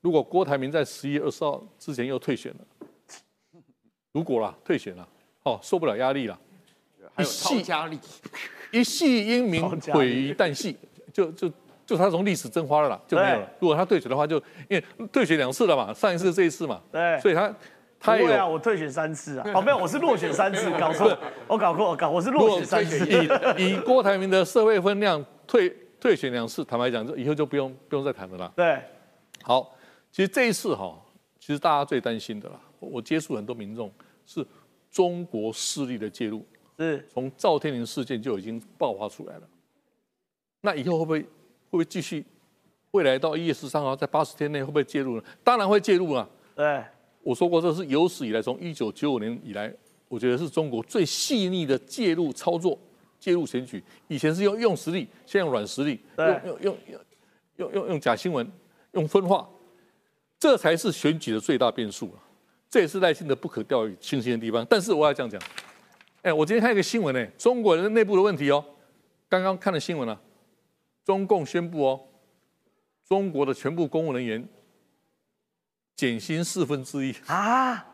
[0.01, 3.61] 如果郭台铭在十一月二十号之前又退选了，
[4.11, 5.07] 如果啦退选了。
[5.43, 6.39] 哦，受不了压力了，
[7.17, 7.99] 一系压力，
[8.71, 10.77] 一系英名毁于旦夕，
[11.11, 11.51] 就就
[11.85, 13.49] 就他从历史蒸发了啦，就没有了。
[13.59, 14.37] 如果他退选的话，就
[14.69, 17.53] 因为退选两次了嘛，上一次这一次嘛，对，所以他
[17.99, 21.17] 他有啊，我退选三次啊， 哦没有，我是落选三次，搞错，
[21.47, 23.07] 我搞错，我搞我是落选三次。
[23.07, 23.27] 以
[23.75, 28.51] 以郭台铭的社会分量，退退选两次，坦白讲，就以后就不用不用再谈了啦。
[28.55, 28.81] 对，
[29.41, 29.75] 好，
[30.11, 30.97] 其实这一次哈，
[31.39, 33.91] 其实大家最担心的啦，我接触很多民众
[34.25, 34.45] 是。
[34.93, 36.45] 中国势力的介入，
[36.77, 39.41] 是从赵天麟事件就已经爆发出来了。
[40.61, 41.27] 那以后会不会会
[41.73, 42.23] 不会继续？
[42.91, 45.23] 未来到一月十三号，在八十天内会不会介入呢？
[45.43, 46.29] 当然会介入啊。
[46.55, 46.83] 对，
[47.23, 49.73] 我说过，这是有史以来从一九九五年以来，
[50.07, 52.77] 我觉得是中国最细腻的介入操作、
[53.19, 53.83] 介入选举。
[54.07, 56.99] 以前是用用实力，现在用软实力，用用用用
[57.55, 58.47] 用用用假新闻，
[58.91, 59.49] 用分化，
[60.37, 62.21] 这才是选举的最大变数啊。
[62.69, 64.63] 这也是赖清德不可掉以轻心的地方。
[64.69, 65.41] 但是我要这样讲，
[66.21, 68.63] 哎，我今天看一个新闻呢，中国人内部的问题哦。
[69.27, 70.21] 刚刚看了新闻了，
[71.03, 72.01] 中共宣布哦，
[73.05, 74.47] 中国的全部公务人员
[75.95, 77.85] 减薪四分之一啊！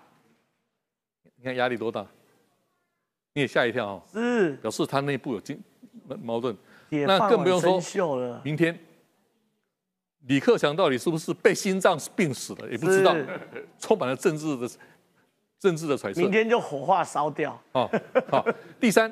[1.35, 2.05] 你看压力多大？
[3.33, 4.03] 你也吓一跳哦。
[4.11, 5.61] 是，表示他内部有经
[6.21, 6.55] 矛盾。
[6.89, 8.77] 那更不用说，明天。
[10.23, 12.69] 李克强到底是不是被心脏病死了？
[12.69, 13.15] 也不知道，
[13.79, 14.69] 充满了政治的
[15.57, 16.19] 政治的揣测。
[16.19, 17.59] 明天就火化烧掉。
[17.71, 17.89] 哦，
[18.29, 18.45] 好。
[18.79, 19.11] 第三，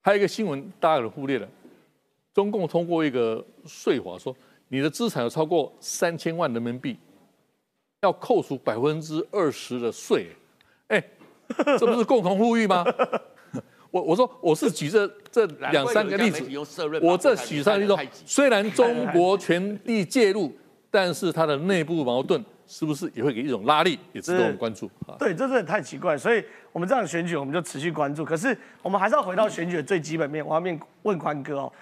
[0.00, 1.48] 还有一个新闻大家有忽略了，
[2.34, 4.36] 中共通过一个税法，说
[4.68, 6.98] 你的资产有超过三千万人民币，
[8.02, 10.26] 要扣除百分之二十的税。
[10.88, 11.02] 哎，
[11.78, 12.84] 这不是共同富裕吗？
[13.92, 16.44] 我我说我是举这这两三个例子，
[17.00, 20.52] 我这举三个例子，虽然中国全力介入，
[20.90, 25.14] 但是它的内部矛盾是不是也会给一种拉力，也值得我们关注啊？
[25.16, 28.24] 对，这真的太奇怪，所以我们这样选举我们就持续关注。
[28.24, 31.72] 可是我们还是要回到选举的最基本面，我要面问宽哥哦，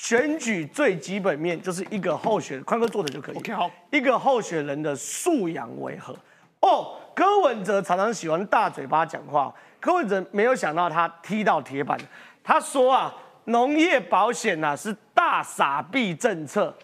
[0.00, 3.36] 选举最基本面就是一个候选宽哥做的就可以。
[3.36, 6.16] OK，好，一个候选人的素养为何？
[6.60, 9.54] 哦，柯文哲常常喜欢大嘴巴讲话。
[9.78, 11.98] 柯文哲没有想到他踢到铁板，
[12.42, 16.74] 他说啊，农业保险呐是大傻逼政策，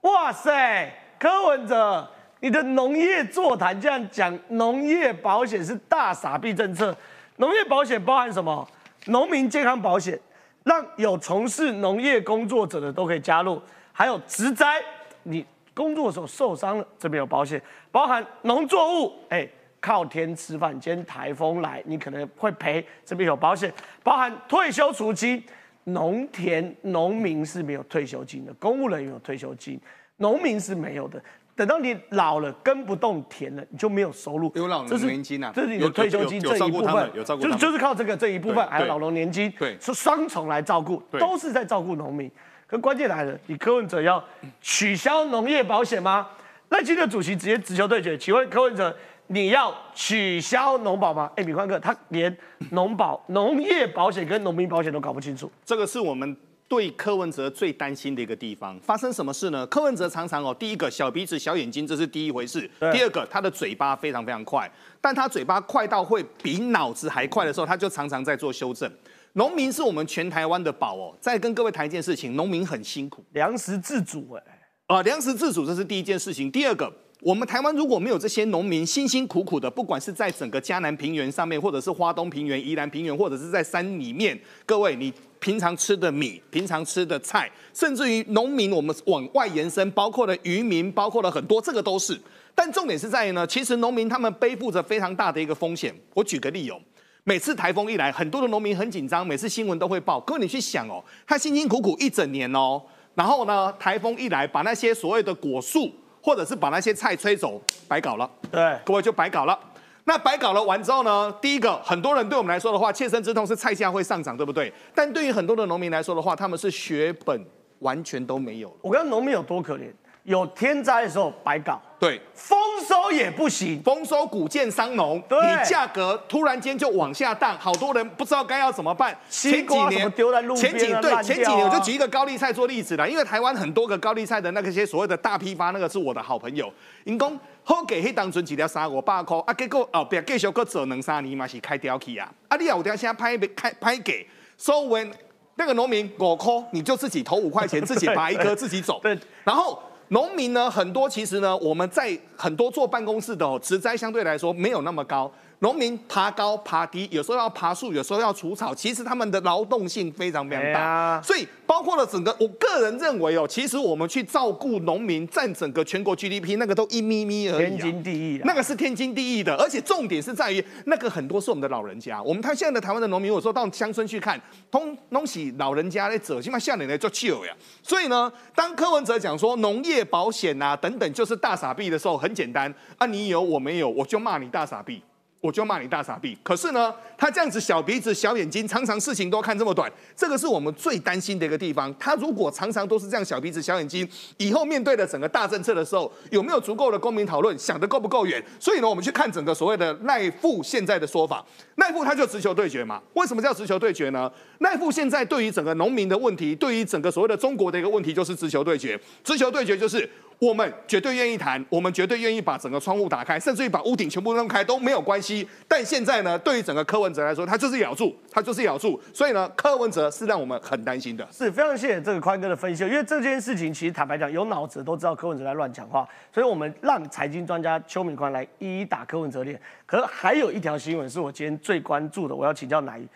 [0.00, 2.10] 哇塞，柯文哲，
[2.40, 6.92] 你的农业座谈这样讲，农业保险是大傻逼政策，
[7.36, 8.68] 农业保险包含什么？
[9.06, 10.18] 农民健康保险，
[10.64, 13.60] 让有从事农业工作者的都可以加入，
[13.92, 14.82] 还有植栽，
[15.22, 17.60] 你工作的时候受伤了，这边有保险，
[17.92, 19.46] 包含农作物，哎，
[19.80, 25.42] 靠天吃饭，今天台风来，你可能会赔，这边有保险，包含退休储金，
[25.84, 29.78] 农田农民是没有退休金的，公务人员有退休金，
[30.16, 31.22] 农民是没有的。
[31.56, 34.50] 等到你老了耕不动田了，你就没有收入。
[34.56, 42.30] 有老农年金啊，这是你的退休金这一部分，有照顾就是就是靠这个这一部分，还有老农年金，对，是双重来照顾，都是在照顾农民。
[42.66, 44.22] 可关键来了，你柯文哲要
[44.60, 46.26] 取消农业保险吗？
[46.70, 48.96] 那今天主席直接直球对决，请问柯文哲，
[49.28, 51.30] 你要取消农保吗？
[51.36, 52.36] 哎，米宽哥，他连
[52.70, 56.36] 农保、农业保险跟农民保险都搞不清楚，这个是我们。
[56.66, 59.66] 对柯文哲最担心的一个地方，发生什么事呢？
[59.66, 62.60] 柯文哲常常哦，第一个小鼻子小眼睛，这是第一回事；
[62.90, 64.68] 第二个，他的嘴巴非常非常快，
[65.00, 68.90] 但他嘴巴快到会比脑子还快的时候，他就常常在做修正。
[69.34, 71.14] 农民是我们全台湾的宝哦。
[71.20, 74.42] 再跟各位谈一件事情，农民很辛苦，粮食自主哎，
[74.86, 76.50] 啊，粮食自主这是第一件事情。
[76.50, 76.90] 第二个，
[77.20, 85.12] 我们台湾如果没有这些农民辛辛苦苦的，不管是在整个嘉南平原上面，或者是花东平原、宜兰平原，或者是在山里面，各位你。
[85.44, 92.18] 平常吃的米，平常吃的菜，甚至于农民，我们往外延伸，包括了渔民，包括了很多，这个都是。
[92.54, 95.94] 但重点是在于呢，其实农民他们背负着非常大的一个风险。
[96.14, 96.80] 我举个例哦，
[97.24, 100.18] 每次台风一来，很多的农民很紧张，每次新闻都会报。
[100.20, 102.80] 各位你去想哦，他辛辛苦苦一整年哦，
[103.14, 105.92] 然后呢，台风一来，把那些所谓的果树，
[106.22, 108.30] 或者是把那些菜吹走，白搞了。
[108.50, 109.58] 对，各位就白搞了。
[110.04, 111.34] 那白搞了完之后呢？
[111.40, 114.72] 第一个，很多人对我们来说的话，切身之痛是菜价会上涨，对不对？
[114.94, 117.46] 但对于很多的农民来说的话，他们是血本
[117.78, 118.74] 完全都没有了。
[118.82, 119.90] 我跟农民有多可怜？
[120.24, 129.14] 有天灾的时候白搞，对，丰收也不行，丰收谷贱伤农，你价格突然间就往下荡，好多人不知道该要怎么办。
[129.28, 136.72] 前几年丢在路边前几对前几年我就举一个高丽菜做例子了，因为台湾很多个高丽菜的那个些所谓的大批发，那个是我的好朋友，
[137.04, 145.10] 因公好给迄当阵一条三五百块，啊结果哦别继续搁做两三年嘛是开掉去啊，啊你有条现在拍拍拍给所以
[145.56, 149.82] 那个农民五块，你就自己投五块钱，自己拔一颗自己走， 对，然后。
[150.08, 155.30] 农民呢，很多其实呢，我们在很多做办公室的哦，植栽相对来说没有那么高。
[155.60, 161.22] 农民爬高爬低，有时候要爬树，有时候要除草，其实他们的劳动性非常非常大。
[161.22, 167.78] 所以包括了整个，我个人认为哦，其实我们去照顾农民，占整个全国 GDP 那个都一咪咪而已。
[167.78, 169.56] 天经地义，那个是天经地义的。
[169.56, 172.22] 而且重点是在于，那个很多是我们的老人家。
[172.22, 174.38] 我们他现在的台湾的农民，我说到乡村去看，
[174.70, 177.52] 通东西老人家在走，起码下年来做旧呀。
[177.82, 185.02] 所以呢，当柯文哲讲说农业保险啊等等就是大傻逼的时候，很简单啊，你有我没有，我就骂你大傻逼。
[185.44, 186.34] 我就骂你大傻逼。
[186.42, 191.94] 可是呢，他这样子小鼻子小眼睛，常常事情都看这么短，这个是我们最担心的一个地方。
[191.98, 198.42] 他如果常常都是这样小鼻子小眼睛，以后面对的整个大政策的时候，有没有足够的公民讨论，想得够不够远？
[198.58, 203.02] 所以呢，我们去看整个所谓的赖富现在的说法，赖富他就直球对决嘛。
[203.12, 204.32] 为什么叫直球对决呢？
[204.60, 208.98] 赖富现在对于整个农民的问题，对于整个所谓的中国的一个问题，就是直球对决。
[209.22, 210.08] 直球对决就是。
[210.38, 215.48] 我们绝对愿意谈，我们绝对愿意把整个窗户打开，甚至于把屋顶全部弄开都没有关系。
[215.66, 219.00] 但现在呢，对于整个柯文哲来说，他就是咬住，他就是咬住。
[219.12, 221.26] 所以呢，柯文哲是让我们很担心的。
[221.32, 229.58] 是非常谢谢这个宽哥的分析，因为这件事情其实坦白讲，有脑子都知道柯文哲在乱讲话，所以我们让财经专家邱敏宽来一一打柯文哲脸。
[229.86, 233.06] 可是还有一条新闻是我今天最关注的，我要请教哪一？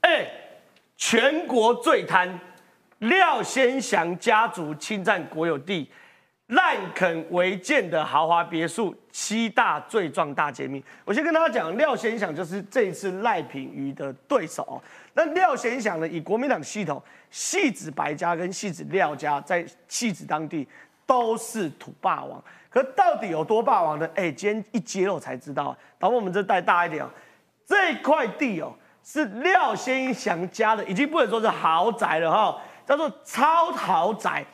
[0.00, 0.26] 哎，
[0.96, 2.40] 全国最贪
[2.98, 5.88] 廖先祥家族侵占国有地。
[6.48, 10.82] 滥垦违建的豪华别墅七大罪状大揭秘。
[11.04, 14.78] 我先跟大家讲，廖先祥就是这一次赖品瑜的对手哦。
[15.14, 20.66] 那廖先祥呢，以国民党系统，戏子白家跟戏子廖家在戏子当地
[21.04, 22.40] 都是土霸王。
[22.70, 24.08] 可到底有多霸王呢？
[24.14, 25.76] 哎，今天一揭露才知道。
[25.98, 27.10] 导播，我们这带大一点哦，
[27.66, 28.72] 这块地哦
[29.02, 34.44] 是廖先祥家的，已经不能说是豪宅了哈，叫做超豪宅。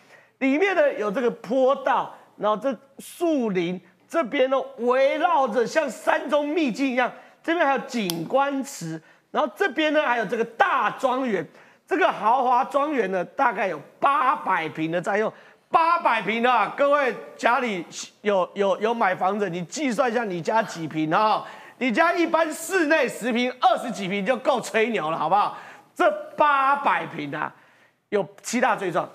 [0.43, 7.11] 里面呢有这个坡道，然后这树林这边呢围绕着像山中秘境一样，
[7.45, 11.47] 这边还有景观池，然后这边呢还有这个大庄园，
[11.87, 15.33] 这个豪华庄园呢大概有八百平的占用，
[15.71, 17.87] 八百平啊，各位家里
[18.23, 21.45] 有有有买房子，你计算一下你家几平啊？
[21.79, 25.57] 你家一般室内十平、二十几平就够吹牛了，好不好？
[25.95, 27.53] 这八百平啊，
[28.09, 29.09] 有七大罪状。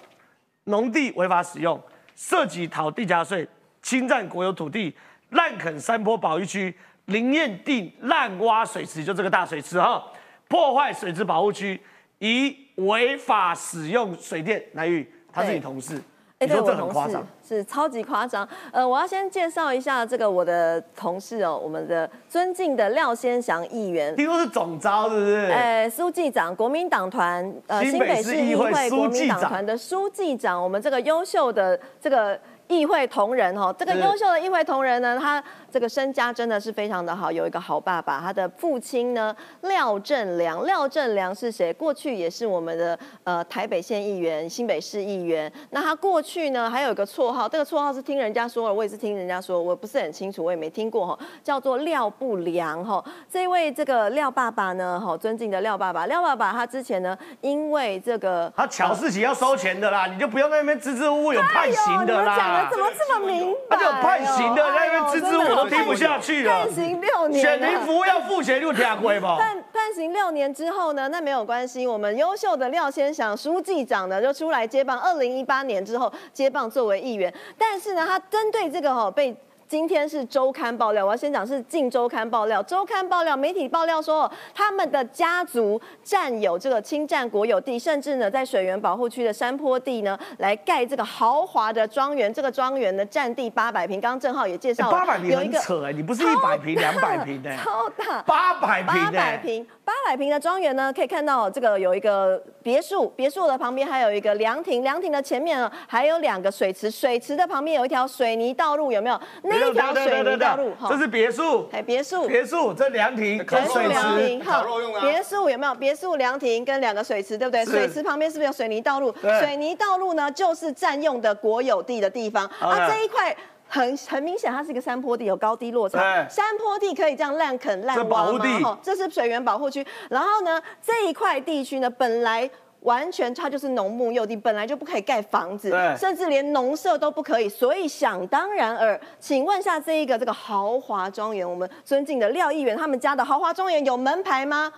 [0.67, 1.81] 农地违法使用，
[2.15, 3.47] 涉及讨地价税、
[3.81, 4.95] 侵占国有土地、
[5.31, 6.73] 滥垦山坡保育区、
[7.05, 10.03] 林业地滥挖水池，就这个大水池哈，
[10.47, 11.79] 破坏水质保护区，
[12.19, 14.63] 以违法使用水电。
[14.73, 16.01] 来玉，他是你同事，
[16.39, 17.17] 哎，你说对我同事
[17.47, 18.47] 是超级夸张。
[18.71, 24.15] 呃，我要先介绍一下这个我的同事哦，我们的尊敬的廖先祥议员。
[24.15, 25.51] 听说是总招，是不是？
[25.51, 38.19] 哎，书记长，国民党团呃新北市议会国民党团的书记长，我们这个优秀的这个议会同仁哈，这个是优秀的议会同仁呢，他这个身家真的是非常的好，有一个好爸爸。
[38.19, 41.73] 他的父亲呢，廖正良，廖正良是谁？
[41.73, 45.51] 过去也是我们的呃台北县议员、新北市议员。
[45.71, 53.03] 那他过去呢，还有一个绰号，这个绰号是听人家说的，我也是听人家说，我不是很清楚，我也没听过哈，叫做廖不良哈。
[53.29, 62.69] 这位这个廖爸爸呢，哈，尊敬的廖爸爸，廖爸爸他之前呢，因为这个他巧事情要收钱的啦，你就不要在那边支支吾吾，有判刑的哎呦你讲啦的。
[62.71, 63.77] 怎么这么明白？
[63.77, 66.65] 他就有判刑的，在那边支支吾吾，我都听不下去了。
[66.65, 69.37] 判刑六年了，选民服务要付钱，就听亏吧。
[69.37, 79.35] 判判刑六年之后呢，那没有关系，我们优秀的廖先祥书记长呢就出来接棒，二零一八年之后接棒作为议员，但是呢，他针对这个哈、被。
[79.67, 92.33] 今天是周刊爆料，我要先讲是《近周刊》爆料，周刊爆料，媒体爆料说，他们的家族占有这个侵占国有地，甚至呢在水源保护区的山坡地呢，来盖这个豪华的庄园。
[92.33, 109.19] 这个庄园呢占地八百平，刚刚郑浩也介绍了，八百平有一个很扯哎，你不是一百平、两百平的，超大，八百平八百哎，平，八百平的庄园呢，可以看到这个有一个别墅，别墅的旁边还有一个凉亭，凉亭的前面呢还有两个水池，水池的旁边有一条水泥道路，有没有？
[109.43, 114.63] 那一条水泥道路，这是别墅，哎，别墅，别墅，这凉亭、别墅水凉亭，池，哈，
[115.01, 115.75] 别墅有没有？
[115.75, 117.65] 别墅凉亭跟两个水池，对不对？
[117.65, 119.11] 是水池旁边是不是有水泥道路？
[119.21, 122.45] 对水泥道路呢，就是占用的国有地的地方。
[122.59, 123.35] 啊，这一块。
[123.69, 125.97] 很很明显，它是一个山坡地，有高低落差。
[125.97, 128.31] 对山坡地可以这样滥垦滥这保挖吗？
[128.31, 129.85] 护地哈这是水源保护区。
[130.09, 132.49] 然后呢，这一块地区呢，本来
[132.81, 137.49] 完全它就是农牧用地，本来就不可以盖房子，甚至连农舍都不可以。
[137.49, 144.71] 所以想当然尔，请问下这一个这个豪华庄园，我们尊敬的廖议员他们家的豪华庄园有门牌吗？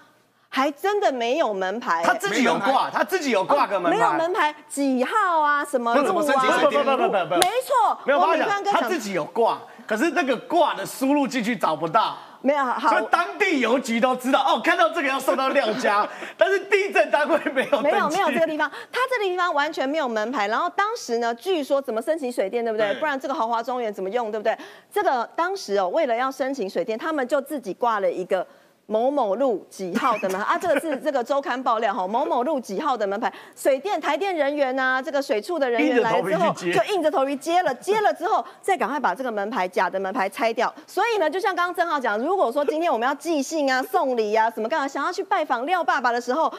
[0.51, 5.63] 还真的没有门牌、他自己有挂，他自己有挂个门牌，没有门牌，几号啊？
[5.63, 6.57] 什么不路啊？
[6.59, 12.17] 不不不不不不不，没错，没有我们刚刚讲他自己有挂，可是那个挂的输入进去找不到。
[12.41, 20.47] 没有好所以当地邮局都知道哦，看到这个要送到廖家， 但是地震单位没有没有没有这个地方，它这个地方完全没有门牌。
[20.47, 22.87] 然后当时呢，据说怎么申请水电，对不对？
[22.93, 24.57] 对不然这个豪华庄园怎么用，对不对？
[24.91, 28.45] 这个当时哦，为了要申请水电，他们就自己挂了一个。
[28.89, 30.57] 某某路几号的门啊？
[30.57, 40.73] 这个是 这个周刊爆料哈，某某路几号的门牌，水电台电人员呐、这个水处的人员来了之后，就硬着头皮接了， 接了之后再赶快把这个门牌假的门牌拆掉。
[40.87, 46.51] 所以呢，就像刚刚郑浩讲，如果说今天我们要寄信啊、送礼啊什么干嘛，想要去拜访廖爸爸的时候，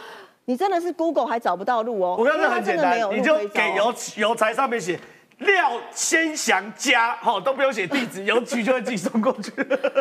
[0.45, 2.15] 你真的是 Google 还找不到路哦。
[2.17, 4.99] 我刚才因为它很简单真的没有，你就给邮邮材上面写
[5.41, 9.51] 廖先祥家，好都不用写地址，邮局就会寄送过去。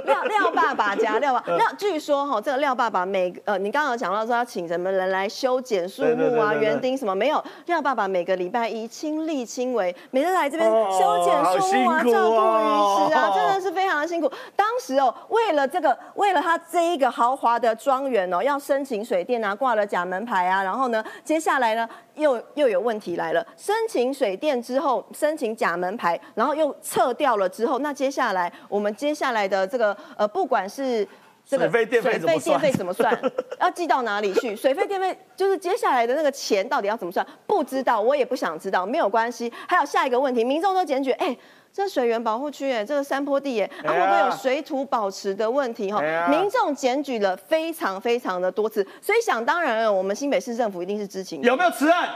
[0.06, 7.42] 廖廖爸爸家廖爸廖，据说哈，这个廖爸爸每个呃，你刚刚有讲到说要请什么人来修剪树木啊、园丁什么，没有。
[7.68, 14.30] 廖爸爸每个礼拜一亲力亲为，每次来这边哦修剪树木啊、照顾哦鱼池啊，真的是非常的辛苦。
[14.56, 23.46] 当时哦，为了这个，为了他这一个豪华的庄园哦，要申请水电啊，挂了假门牌啊，然后呢，接下来呢，又又有问题来了。
[23.56, 31.08] 申请水电之后，申请假门牌，然后又撤掉了之后，那接下来我们接下来的这个呃，不管是
[31.46, 33.20] 这个水费电费怎么算电费怎么算？
[33.60, 34.56] 要寄到哪里去？
[34.56, 37.26] 水费电费就是接下来的那个钱到底要怎么算？
[37.48, 39.52] 不知道，我也不想知道，没有关系。
[39.68, 41.36] 还有下一个问题，民众都检举，哎、
[41.74, 45.92] 这水源保护区，哎，这个山坡地，哎，会不会有水土保持的问题？
[45.92, 51.48] 哈哎，民众检举了非常非常的多次，所以想当然了，我们新北市政府一定是知情的。
[51.48, 52.10] 有没有此案？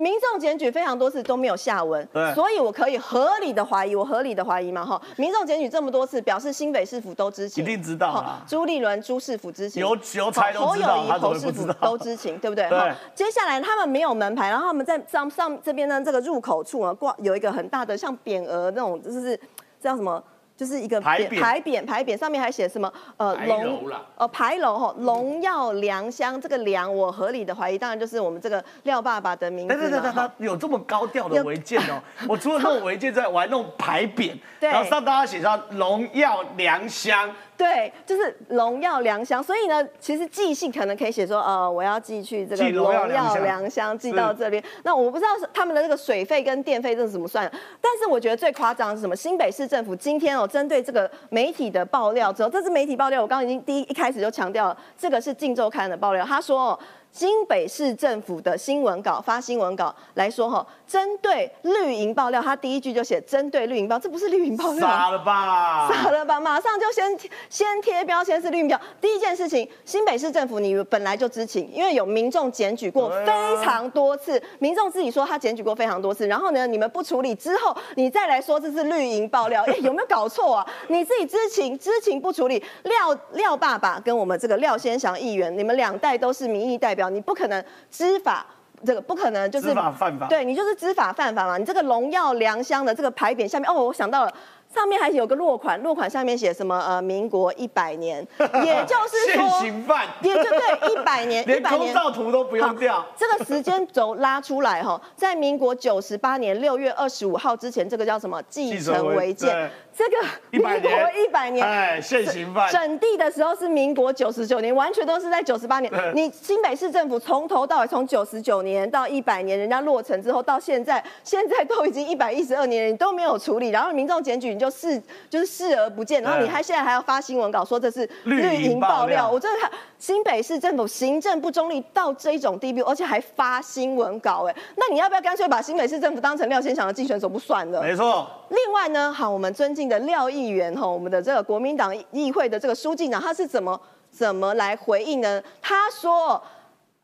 [0.00, 5.00] 民众检举非常多次都没有下文对，所以我可以合理的怀疑，我合理的怀疑嘛哈。
[5.16, 12.68] 民众检举这么多次，表示新北市府都知情，一定知道啊哈朱立伦朱市府知情，邮邮差都侯知道友谊侯市府都知情，对不对？
[12.68, 19.38] 对接下来他们没有门牌，然后他们在上上这边呢这个入口处啊挂有一个很大的像匾额那种，就是
[19.80, 20.22] 叫什么？
[20.58, 22.92] 就是一个牌匾牌匾，牌匾上面还写什么？
[23.16, 26.38] 呃，牌龙呃牌楼哈，荣耀良乡。
[26.40, 29.80] 这个良，我合理的怀疑，当然就是我们这个廖爸爸的名字嘛。
[29.80, 32.02] 等等等等，哈他有这么高调的违建哦！
[32.28, 37.30] 我除了弄违建之外，我还弄牌匾， 对然后让大家写上荣耀良乡。
[37.58, 44.62] 对，就是荣耀良乡，所以呢，其实寄信可能可以写说，呃，我要寄去这个寄荣耀良乡，寄到这边。
[44.84, 49.16] 那我不知道是他们的这个水费跟电费这是怎么算的，但是我觉得最夸张的是什么？
[49.16, 56.78] 新北市政府今天哦，针对这个媒体的爆料之后，这是媒体爆料，我刚刚已经第一一开始就强调了，这个是《镜周刊》的爆料，他说哦。
[57.10, 65.90] 新北市政府的新闻稿发新闻稿来说哈，针对绿营爆料，他第一句就写针对绿营爆，这不是绿营爆料，傻了吧？
[65.90, 66.38] 傻了吧？
[66.38, 67.18] 马上就先
[67.50, 68.80] 先贴标签是绿营标。
[69.00, 80.66] 第一件事情，新北市政府你本来就知情，因为有民众检举过非常多次，民众自己说他检举过非常多次，然后呢，你们不处理之后，你再来说这是绿营爆料，哎，有没有搞错啊？
[80.88, 88.46] 你自己知情知情不处理，廖廖爸爸跟我们这个廖先祥议员，你们两代都是民意代表，你不可能知法。
[88.86, 90.28] 这个不可能，就是知法犯法。
[90.28, 91.58] 对你就是知法犯法嘛？
[91.58, 94.32] 你这个荣耀良乡的这个牌匾下面，哦，我想到了。
[94.72, 96.78] 上面还有个落款，落款上面写什么？
[96.78, 98.24] 呃，民国一百年，
[98.62, 103.02] 也就 是说，现行犯，也就对，一百年， 连空照图都不用掉。
[103.16, 108.42] 这个时间轴拉出来哈，在民国九十八年六月二十五号之前，这个叫什么？
[108.50, 109.70] 继承违建。
[109.98, 110.90] 这个民国
[111.20, 112.70] 一百年，哎，现行犯。
[112.70, 115.92] 整地的时候是民国九十九年，完全都是在九十八年。
[116.14, 124.58] 你新北市政府从头到尾，从九十九年到一百年，人家落成之后到现在，现在都已经一百一十二年了，你都没有处理，然后民众检举你。
[124.58, 137.82] 就视就是视而不见，然后你还现在还要发新闻稿说这是绿营爆料，我真的看新北市政府行政不中立到这种地步，而且还发新闻稿，哎，那你要不要干脆把新北市政府当成廖先祥的竞选总部算了？
[137.82, 138.28] 没错。
[138.50, 143.80] 另外呢，好，我们尊敬的廖议员哈，我们的这个国民党议会的这个书记长，他是怎么
[144.10, 145.42] 怎么来回应呢？
[145.60, 146.42] 他说。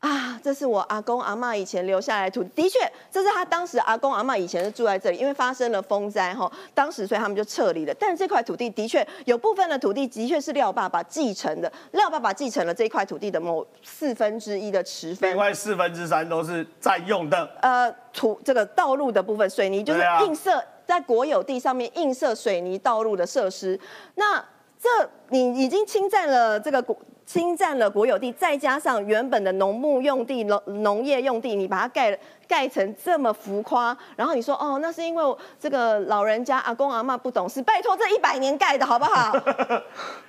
[0.01, 2.77] 啊，这是我阿公阿妈以前留下来土，的确，
[3.09, 7.93] 这是他当时阿公阿妈以前是住在这里，因为发生了风灾哈，当时所以他们就撤离了。
[7.95, 17.49] 但是这块土地的确有部分的土地的确是廖爸爸继承的，廖爸爸继承了这块土地的某四分之一的持分，另外四分之三都是占用的。
[17.61, 23.79] 呃，土这个道路的部分，水泥就是映射在国有地上面映设水泥道路的设施，
[24.15, 24.43] 那
[24.79, 24.89] 这
[25.29, 26.97] 你已经侵占了这个国。
[27.25, 32.17] 侵占了国有地，再加上原本的农牧用地、农农业用地，你把它盖了
[32.47, 39.31] 盖成这么浮夸，然后你说哦，那是因为这个老人家阿公阿妈不懂事，拜托，这一百年盖的好不好？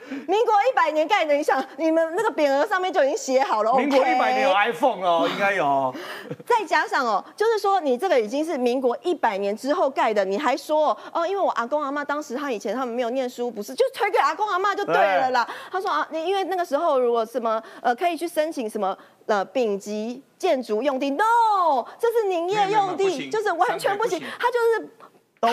[0.09, 3.75] 民国一百年盖的，你想你们那个匾额上面就已经写好了。
[3.75, 5.93] 民国一百年有 iPhone 哦， 应该有。
[6.47, 15.47] 再加上哦，就是说你这个已经是民国一百年之后盖的，你还说哦，因为我阿公阿妈当时他以前他们没有念书，不是就推给阿公阿妈就对了啦。
[15.73, 18.97] 他说啊，你因为那个时候如果什么呃可以去申请什么
[19.27, 24.89] 呃丙级建筑用地，no，这是林业用地，就是完全不行，它就是。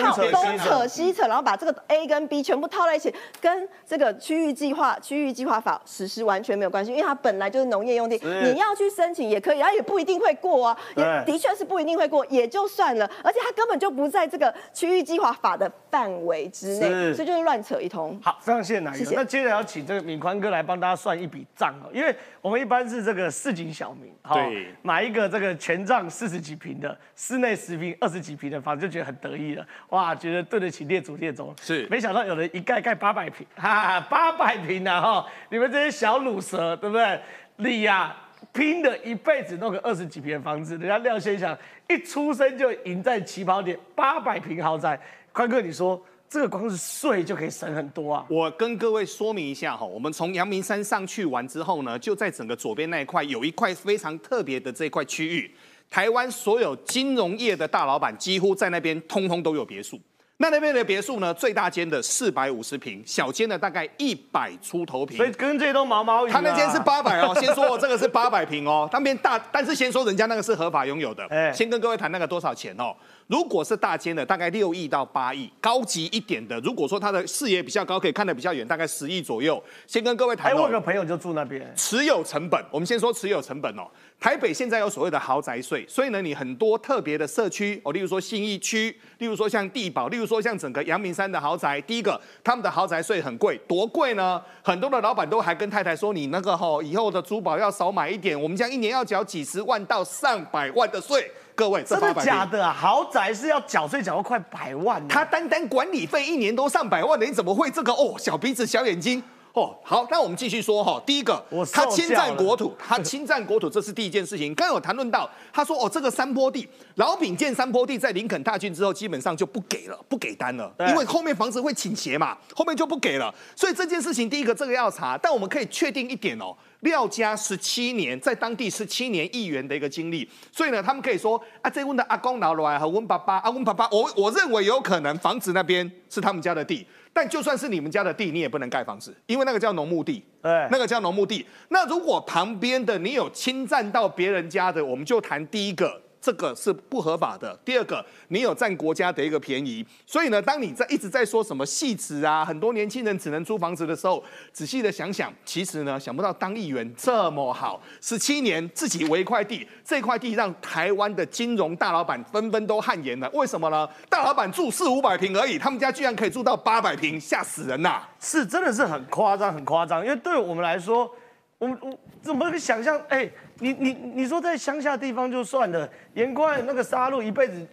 [0.02, 18.18] 东扯西扯，然后把这个 A 跟 B 全部套在一起，跟这个区域计划、区域计划法实施完全没有关系，因为它本来就是农业用地，你要去申请也可以，它也不一定会过啊，也的确是不一定会过，也就算了，而且它根本就不在这个区域计划法的范围之内，所以就是乱扯一通。
[18.22, 19.10] 好，非常谢谢南哥。
[19.14, 31.54] 那接着要请这个敏宽哥来帮大家算一笔账哦，因为我们一般是这个市井小民，对，买一个这个全幢四十几平的室内十平、二十几平的房子就觉得很得意了，哇，觉得对得起列祖列宗。
[31.60, 35.26] 是，没想到有人一盖盖八百平，哈哈，八百平啊哈！
[35.50, 37.20] 你们这些小卤蛇，对不对？
[37.56, 38.16] 你呀，
[38.52, 41.56] 拼了一辈子弄个二十几平的房子，人家廖先生
[41.88, 44.98] 一出生就赢在起跑点，八百平豪宅。
[45.30, 48.26] 宽哥，你说这个光是税就可以省很多啊？
[48.28, 55.54] 我跟各位说明一下哈，我们从阳明山上去完之后呢，就在整个左边那一块有一块非常特别的这块区域。
[55.94, 59.96] 台湾所有金融业的大老板几乎在那边通通都有别墅。
[60.38, 65.16] 那那边的别墅呢，最大间的四百五十平，小间的大概一百出头平。
[65.16, 66.30] 所以跟这都毛毛雨。
[66.32, 71.24] 他那间是八百哦， 先说这个是八百平哦，那边大，但是先说人家那个是合法拥有的。
[71.30, 72.92] 哎，先跟各位谈那个多少钱哦。
[73.26, 79.62] 如果是大间的，大概六亿到八亿；高级一点的，如果说它的视野比较高，可以看得比较远，大概十亿左右。
[79.86, 80.52] 先跟各位谈。
[80.52, 81.72] 哎，我有个朋友就住那边。
[81.74, 83.84] 持有成本，我们先说持有成本哦。
[84.20, 94.40] 台北现在有所谓的豪宅税，所以呢，你很多特别的社区哦，例如说信义区，例如说像地堡，例如说像整个阳明山的豪宅，第一个他们的豪宅税很贵，多贵呢？
[94.62, 101.30] 很多的老板都还跟太太说，你那个吼以后的珠宝要少买一点，我们家一年要缴几十万到上百万的税。
[101.54, 102.72] 各位，真的假的啊？
[102.72, 108.14] 豪宅是要缴税缴到快百万，他单单管理费一年都上百万的，你怎么会这个哦？
[108.18, 109.22] 小鼻子小眼睛。
[109.52, 111.00] 哦，好，那我们继续说哈。
[111.06, 111.40] 第一个，
[111.72, 114.52] 他侵占国土， 他侵占国土，这是第一件事情。
[114.52, 123.32] 刚刚有谈论到，他说哦，这个山坡地，老丙建山坡地，在林肯大郡之后，基本上就不给了，不给单了，因为后面房子会倾斜嘛，后面就不给了。
[123.54, 126.52] 所以这件事情，第一个这个要查，但我们可以确定一点哦。
[126.84, 141.44] 廖家十七年在当地十七年议员的一个经历，所以呢，他们可以说啊，这问的阿公老来和温爸爸啊，温爸爸，我我认为有可能房子那边是他们家的地，但就算是你们家的地，你也不能盖房子，因为那个叫农牧地，对，那个叫农牧地。
[141.70, 146.03] 那如果旁边的你有侵占到别人家的，我们就谈第一个。
[146.24, 147.54] 这个是不合法的。
[147.66, 163.28] 第二个，你有占国家的一个便宜，所以呢，当你在一直在说什么戏子啊，很多年轻人只能租房子的时候，仔细的想想，其实呢，想不到当议员这么好，十七年自己围一块地，这块地让台湾的金融大老板纷纷都汗颜了。
[163.34, 163.86] 为什么呢？
[164.08, 168.00] 大老板住四五百平而已，他们家居然可以住到八百平，吓死人呐！
[168.18, 170.02] 是，真的是很夸张，很夸张。
[170.02, 171.14] 因为对我们来说，
[171.58, 172.98] 我们我怎么想象？
[173.10, 173.30] 哎。
[173.64, 177.66] 你你你说在乡下地方就算了，盐宽那个沙路一辈子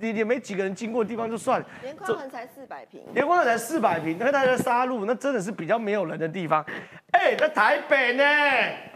[0.00, 1.66] 也也没几个人经过的地方就算了。
[1.84, 6.66] 盐宽才四百平，盐宽才四百平，那它的沙路那真的是比较没有人的地方。
[7.12, 8.24] 哎，在台北呢，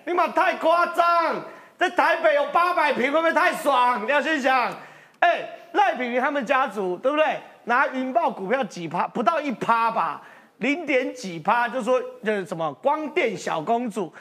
[0.05, 1.40] 你妈太夸张，
[1.78, 4.05] 在台北有八百平会不会太爽？
[4.05, 4.74] 你要先想，
[5.20, 7.38] 哎，赖品妤他们家族对不对？
[7.62, 10.20] 拿云豹股票几趴，不到一趴吧，
[10.59, 14.12] 零点几趴，就说就是什么光电小公主。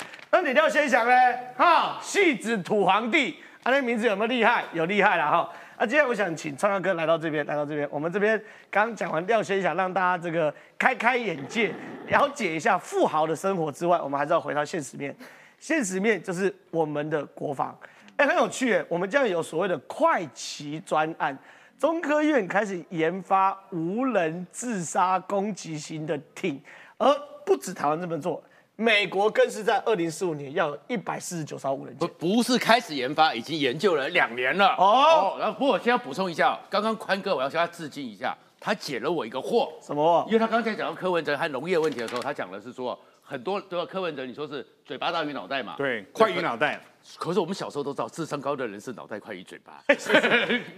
[0.41, 1.13] 那你要先想呢，
[1.57, 4.63] 哈，戏子土皇帝，啊，那名字有没有厉害？
[4.71, 5.49] 有厉害了哈。
[5.77, 7.85] 那今天我想请唱唱哥来到这边，来到这边。
[7.91, 11.73] 我们这边刚讲完廖先想让大家这个开开眼界，
[12.07, 15.13] 了解一下富豪的生活之外，我们还是要回到现实面。
[15.57, 17.77] 现实面就是我们的国防，
[18.15, 18.85] 哎，很有趣哎。
[18.87, 21.37] 我们将有所谓的快骑专案，
[21.77, 26.61] 中科院开始研发无人自杀攻击型的艇，
[26.97, 27.13] 而
[27.45, 28.41] 不止台湾这么做。
[28.79, 34.73] 美国更是在二零四五年要一百四十九艘无人机，不不是开始研发，已经研究了两年了。
[34.77, 39.69] 哦，然后不过我先要补充一下，刚刚宽哥我要向他致敬一下，他解了我一个惑。
[39.85, 40.23] 什么？
[40.27, 42.97] 因为他刚才讲到柯文哲和农业问题的时候，他讲的是说
[43.29, 43.85] 很多都要？
[43.85, 45.75] 柯文哲你说是嘴巴大于脑袋嘛？
[45.77, 46.81] 对，快于脑袋。
[47.17, 49.81] 可是我们小时候都知道，智商高的人是脑袋快于嘴巴，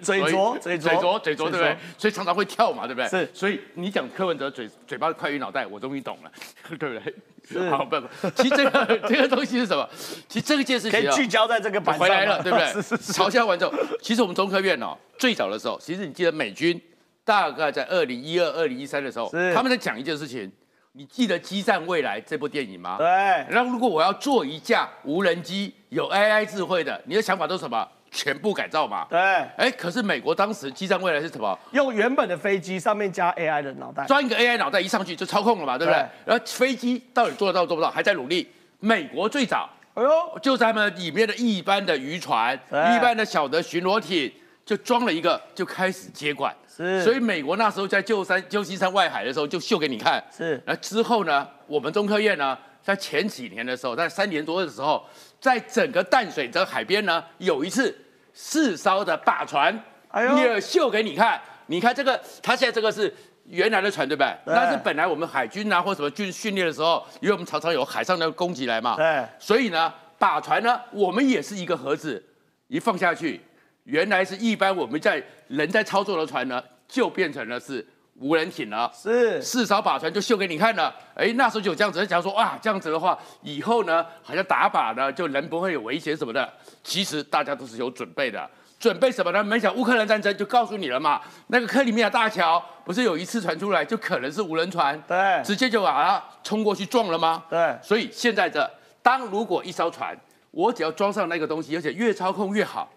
[0.01, 1.77] 嘴拙，嘴拙，嘴拙，嘴拙，对不对？
[1.97, 3.07] 所以常常会跳嘛，对不对？
[3.07, 3.29] 是。
[3.33, 6.31] 所以你讲柯文哲嘴嘴巴快于脑袋，我终于懂了，
[6.77, 7.69] 对不对？
[7.69, 9.89] 好，不不，其实这个 这个东西是什么？
[10.27, 12.65] 其实这个件事情可以聚焦在这个板回来了，对不对？
[12.97, 16.79] 嘲笑完之后，其实我们中科院哦，最早的时候，其实你记得美军
[17.23, 20.51] 大概在二零一二、二零一三的时候，他们在讲一件事情。
[20.93, 22.97] 你记得《激战未来》这部电影吗？
[22.97, 23.07] 对。
[23.07, 27.87] 然后如果我要做一架无人机，有 AI 智慧的，你的想法都是什么？
[28.11, 29.07] 全部改造嘛。
[29.09, 29.17] 对。
[29.17, 31.57] 哎，可是美国当时《激战未来》是什么？
[31.71, 36.05] 用原本的飞机上面加 AI 的脑袋，装一个 AI 脑袋一上去就操控了嘛，对不对？
[36.25, 37.89] 然后飞机到底做得到做不到？
[37.89, 38.51] 还在努力。
[38.81, 40.09] 美国最早，哎呦，
[40.41, 44.29] 就在他们里面的一般的渔船、一般的小的巡逻艇，
[44.71, 46.55] 就装了一个，就开始接管。
[46.65, 50.23] 是所以美国那时候在旧山旧金山外海的时候就秀给你看。
[50.33, 50.63] 是。
[50.65, 55.05] 那之后呢，我们中科院呢，在前几年的时候，在三年多的时候，
[55.41, 57.93] 在整个淡水这个海边呢，有一次
[58.33, 61.41] 四艘的大船，哎呦，也秀给你看。
[61.65, 63.13] 你看这个，它现在这个是
[63.47, 64.33] 原来的船，对不对？
[64.45, 68.95] 那是本来我们海军啊或什么军训练的时候，因为我们常常有海上的攻击来嘛。
[68.95, 69.25] 对。
[69.37, 72.23] 所以呢，靶船呢，我们也是一个盒子，
[72.69, 73.41] 一放下去。
[73.83, 77.85] 原来是一般我们在人在操作的船呢，就变成了是
[78.19, 78.91] 无人艇了。
[78.93, 80.93] 是四艘把船就秀给你看了。
[81.15, 86.47] 哎，那时候就这样子，假如说哇，这样子的话，以后呢，好像打靶呢，就人不会有危险什么的。
[86.83, 88.47] 其实大家都是有准备的，
[88.79, 89.43] 准备什么呢？
[89.43, 91.19] 没想乌克兰战争就告诉你了嘛。
[91.47, 97.43] 那个克里米亚大桥不是有一次传出来，就可能是无人船，对，直接就把它冲过去撞了吗？
[97.49, 97.75] 对。
[97.81, 98.69] 所以现在这，
[99.01, 100.15] 当如果一艘船，
[100.51, 102.87] 我只要装上那个东西，而且越操控越好。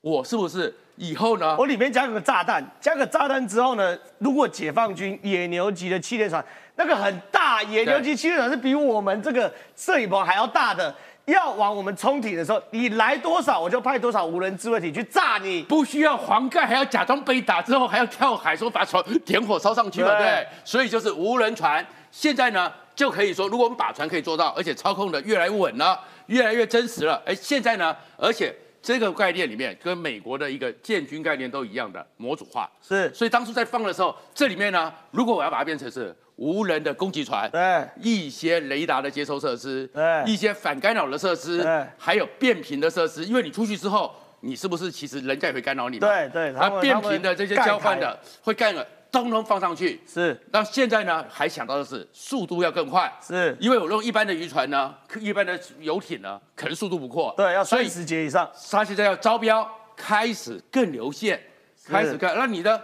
[0.00, 1.56] 我是不是以后呢？
[1.58, 3.98] 我里面加个炸弹，加个炸弹之后呢？
[4.18, 6.44] 如果解放军野牛级的气垫船，
[6.76, 10.94] 那个很大，野牛级气垫船是比我们这个摄影棚还要大的，
[11.24, 20.46] 要往我们冲艇的时候，你来多少，我就派多少无人自卫艇去炸你，不需要黄盖，还要假装被打之后还要跳海，说把船点火烧上去嘛，对。
[20.64, 27.20] 所以就是无人船，现在呢就可以说，如果我们把船可以做到，而且操控的越来越稳了，越来越真实了。
[27.26, 28.54] 哎，现在呢，而且。
[28.80, 33.12] 这个概念里面跟美国的一个建军概念都一样的模组化，是。
[33.12, 45.98] 所以当初在放的时候，这里面呢，如果我要把它变成是无人的攻击船，对，一些雷达的接收设施，对，一些反干扰的设施，对，还有变频的设施，因为你出去之后，你是不是其实人家也会干扰你？
[45.98, 48.84] 对对，它变频的这些交换的会干扰。
[49.10, 58.50] 通通放上去是，那现在呢还想到的是速度要更快，是因为我用一般的渔船呢，一般的游艇呢，可能速度不快，对，要三十节以上。
[58.70, 61.40] 他现在要招标，开始更流线，
[61.86, 62.80] 开始更，那你的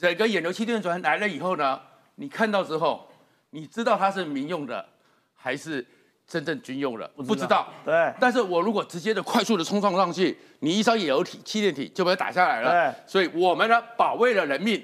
[0.00, 1.80] 整个引流气垫船来了以后呢，
[2.16, 3.06] 你看到之后，
[3.50, 4.84] 你知道它是民用的
[5.34, 5.86] 还是
[6.26, 7.68] 真正军用了，不知道。
[7.84, 8.12] 对。
[8.18, 12.70] 但是我如果直接的快速的冲撞上去，你一艘野游体、气垫体就被它打下来了。
[12.70, 12.94] 对。
[13.06, 14.82] 所以我们呢，保卫了人命，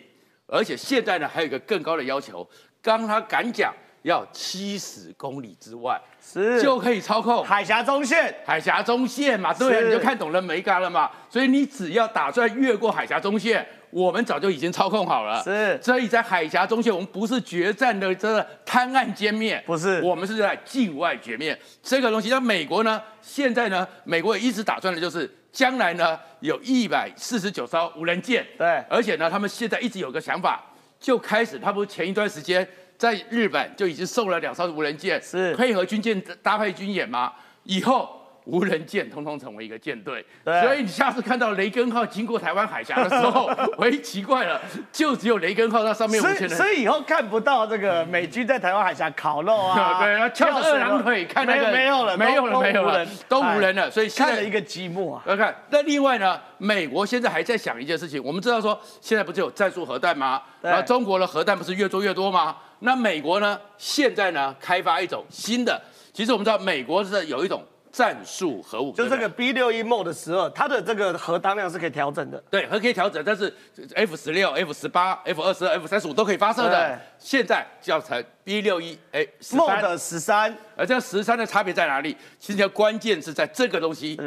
[0.51, 2.46] 而且现在呢，还有一个更高的要求，
[2.82, 3.72] 刚他敢讲
[4.03, 11.11] 要七十公里之外是就可以操控海峡中线，海峡中线嘛，对啊，你就看懂了没干了嘛。
[11.28, 13.66] 所以你只要打算越过海峡中线。
[13.91, 22.28] 我们早就已经操控好了，是，所以在海峡中线，我们不是决战的这个滩岸歼灭，不是，我们是在境外歼灭这个东西。
[22.30, 23.03] 那美国呢？
[23.20, 23.86] 现在呢？
[24.05, 30.64] 美国也一直打算的就是将来呢，有一百四十九艘无人舰，对，而且呢，他们现在一直有个想法，
[31.01, 32.66] 就开始，他不是前一段时间
[32.97, 37.32] 在日本就已经送了两艘无人舰，是配合军舰搭配军演吗？
[37.64, 38.19] 以后。
[38.45, 44.61] 无人舰通通成为一个舰队，所以你下次看到雷根号经过台湾海峡的时候， 喂，奇怪了，
[44.93, 46.20] 就只有雷根号那上面。
[46.20, 53.91] 五千人，所以以后看不到这个美军在台湾海峡烤肉啊， 对，翘二郎腿看那个没有了，没有了，没有了，都无人了。
[53.91, 55.22] 所以看了一个寂寞啊。
[55.26, 60.43] 来看，那另外呢，美国现在还在想一件事情，我们知道说现在不是有战术核弹吗？
[60.62, 62.57] 然后中国的核弹不是越做越多吗？
[62.80, 65.80] 那美国呢，现在呢开发一种新的，
[66.12, 67.62] 其实我们知道美国是有一种。
[67.93, 72.43] 战术核武，就这个 B 六一 Mod 十二，它的这个核当量是可以调整的。
[72.51, 73.53] 对，核可以调整，但是
[73.95, 77.01] F 十六、F 十八、F 二十二、F 三十五都可以发射的。
[77.18, 82.16] 现在叫成 B 六一哎，Mod 十三，而这十三的差别在哪里？
[82.38, 84.18] 其实关键是在这个东西，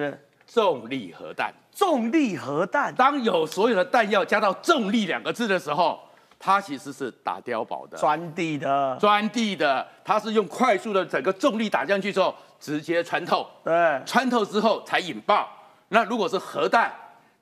[0.45, 1.53] 重力核弹。
[1.73, 5.99] 重力核弹，当有所有的弹药加到重力两个字的时候。
[6.45, 15.49] 它其实是打碉堡的，钻地的，钻地的，它是用快速的整个重力打上去之后，直接穿透，对，穿透之后才引爆。
[15.89, 16.89] 那如果是核弹，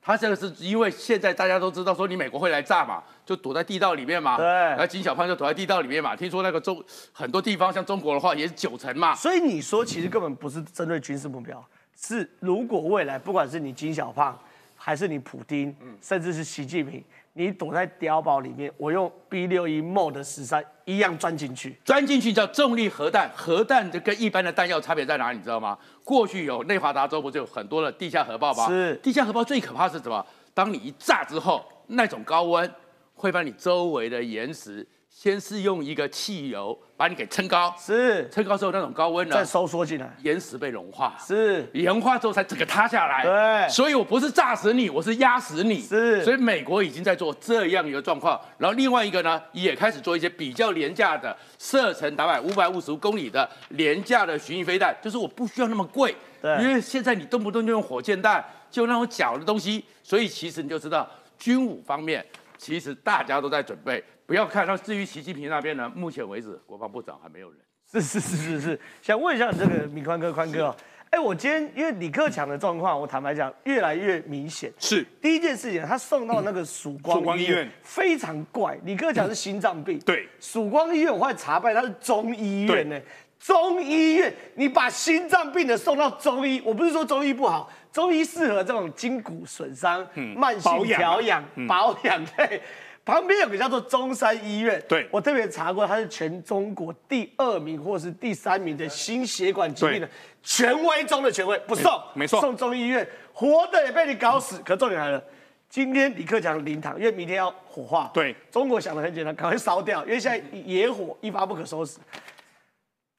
[0.02, 4.44] 它这个是因为现在大家都知道说你美国会来炸嘛，就躲在地道里面嘛，对，
[4.76, 6.16] 那金小胖就躲在地道里面嘛。
[6.16, 11.64] 听说那个中很多地方像中国的话也是九成嘛，所以你说其实根本不是针对军事目标，
[11.96, 14.36] 是如果未来不管是你金小胖，
[14.76, 17.04] 还是你普丁，甚至是习近平。
[17.34, 23.30] 你躲在碉堡里面，我用 B 六一 Mod 十三一样钻进去，钻进去叫重力核弹。
[23.34, 25.38] 核弹的跟一般的弹药差别在哪里？
[25.38, 25.78] 你知道吗？
[26.04, 28.68] 过去有内华达州不是有很多的地下核爆吗？
[28.68, 28.94] 是。
[28.96, 30.24] 地下核爆最可怕是什么？
[30.52, 32.70] 当你一炸之后，那种高温
[33.14, 34.86] 会把你周围的岩石。
[35.14, 43.22] 先是用一个汽油把你给撑高，是撑高之后那种高温呢，再收缩进来，岩石被融化，是融化之后才整个塌下来。
[43.22, 45.80] 对，所以我不是炸死你，我是压死你。
[45.80, 56.16] 是，所以美国已经在做这样一个状况，然后另外一个呢，也开始做一些比较廉价的射程达百五百五十公里的廉价的巡弋飞弹，就是我不需要那么贵。
[56.40, 61.08] 对，因为现在你动不动就用火箭弹，就那种小的东西，所以其实你就知道
[61.38, 62.24] 军武方面，
[62.58, 64.02] 其实大家都在准备。
[64.32, 65.92] 不要看，那至于习近平那边呢？
[65.94, 67.58] 目前为止，国防部长还没有人。
[67.92, 70.74] 是是是是是，想问一下你这个米宽哥、宽哥，
[71.10, 74.72] 哎，我今天因为李克强的状况，我坦白讲越来越明显。
[74.78, 78.74] 是第一件事情，他送到那个曙光医院，非常怪。
[78.86, 82.98] 李克强是心脏病，对，曙光医院我后来查办，他是中医院呢。
[83.38, 92.62] 中医院，你把心脏病的送到中医，我不是说中医不好，中医适合这种筋骨损伤、慢性调养、保养对。
[93.04, 95.08] 旁边有个叫做中山医院，对。
[95.10, 100.08] 我特别查过，它是全中国第二名或是第三名的心血管疾病的
[100.42, 104.58] 权威中的权威，不送，没错，送中医院，活的也被你搞死。
[104.64, 105.20] 可重点来了，
[105.68, 111.98] 今天李克强灵堂，因为明天要火化，对，中国想的很简单，赶快烧掉，因为现在野火一发不可收拾，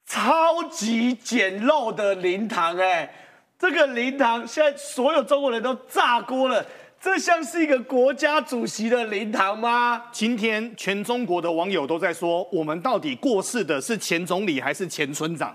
[0.06, 3.14] 超级简陋的灵堂，哎，
[3.60, 6.66] 这个灵堂现在所有中国人都炸锅了。
[7.04, 10.02] 这像是一个国家主席的灵堂吗？
[10.14, 15.54] 今天全中国的网友都在说，我们到底过世的是前总理还是前村长？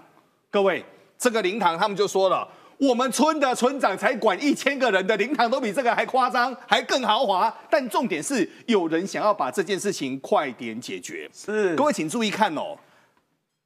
[0.51, 0.85] 各位，
[1.17, 2.47] 这个灵堂他们就说了，
[2.77, 7.53] 我们村的村长才管一千个人的灵堂都比这个还夸张，还更豪华。
[7.71, 11.27] 但重点是，有人想要把这件事情快点解决。
[11.33, 12.77] 是，各位请注意看哦，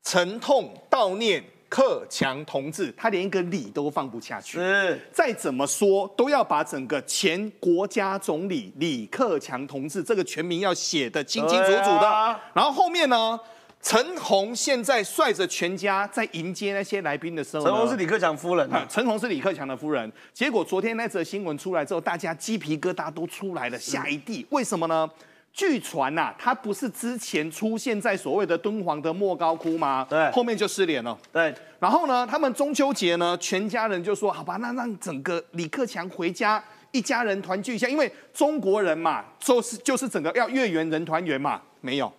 [0.04, 1.42] 沉痛悼念。
[1.72, 4.58] 克强同志，他连一个理都放不下去。
[4.58, 12.40] 是，再怎么说都要把整个前国家总理李克强同志这个全名要写的清清楚楚的。
[12.52, 13.40] 然后后面呢，
[13.80, 20.12] 陈红现在率着全家在迎接那些来宾的时候，陈红是李克强夫人啊，陈红是李克强的夫人。
[20.34, 24.46] 结果昨天那则新闻出来之后，大家鸡皮疙瘩都出来了，吓一地。
[24.50, 25.10] 为什么呢？
[25.52, 30.06] 据传呐，他不是之前出现在所谓的敦煌的莫高窟吗？
[30.08, 31.16] 对，后面就失联了。
[31.30, 42.10] 对，然后呢，他们中秋节呢，全家人就说：“好吧，那让整个李克强回家，一家人团聚一下。”因为中国人嘛，就是就是整个要月圆人团圆嘛，没有，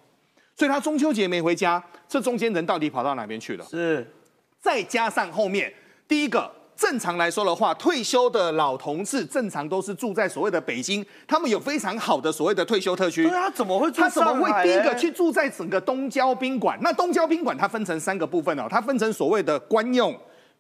[0.56, 1.84] 所以他中秋节没回家。
[2.08, 3.66] 这中间人到底跑到哪边去了？
[3.66, 4.08] 是，
[4.60, 5.74] 再加上后面
[6.08, 6.52] 第一个。
[6.84, 13.26] 正常来说的话，退休的老同志正常都是住在所谓的北京，他们有非常好的所谓的退休特区。
[13.26, 16.78] 对啊，怎么会住他怎么会第一个去住在整个东郊宾馆？
[16.82, 20.14] 那东郊宾馆它分成三个部分哦，它分成所谓的官用、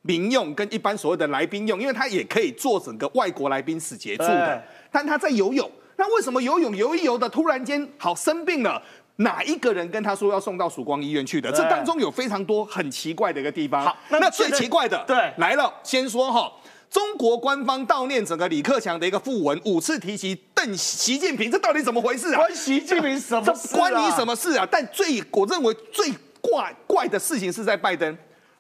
[0.03, 4.63] 民用跟一般所谓的来宾用，因为它也可以做整个外国来宾使节住的。
[4.89, 8.81] 但他在游泳，那为什么游泳游一游的突然间好生病了？
[9.17, 11.51] 哪一个人跟他说要送到曙光医院去的？
[11.51, 13.83] 对这当中有非常多很奇怪的一个地方。
[13.83, 16.51] 好那那最奇怪的，对来了，先说哈。
[16.89, 22.37] 中国官方悼念整个李克强的一个副文，五次提及邓习近平，这到底怎么回事啊？
[22.37, 24.67] 关习近平什么事啊关你什么事啊？
[24.69, 28.15] 但最我认为最怪怪的事情是在拜登，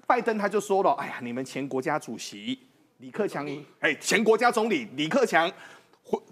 [0.07, 2.57] 拜登他就说了，哎呀，你们前国家主席
[2.97, 3.47] 李克强，
[3.81, 5.51] 哎，前国家总理李克强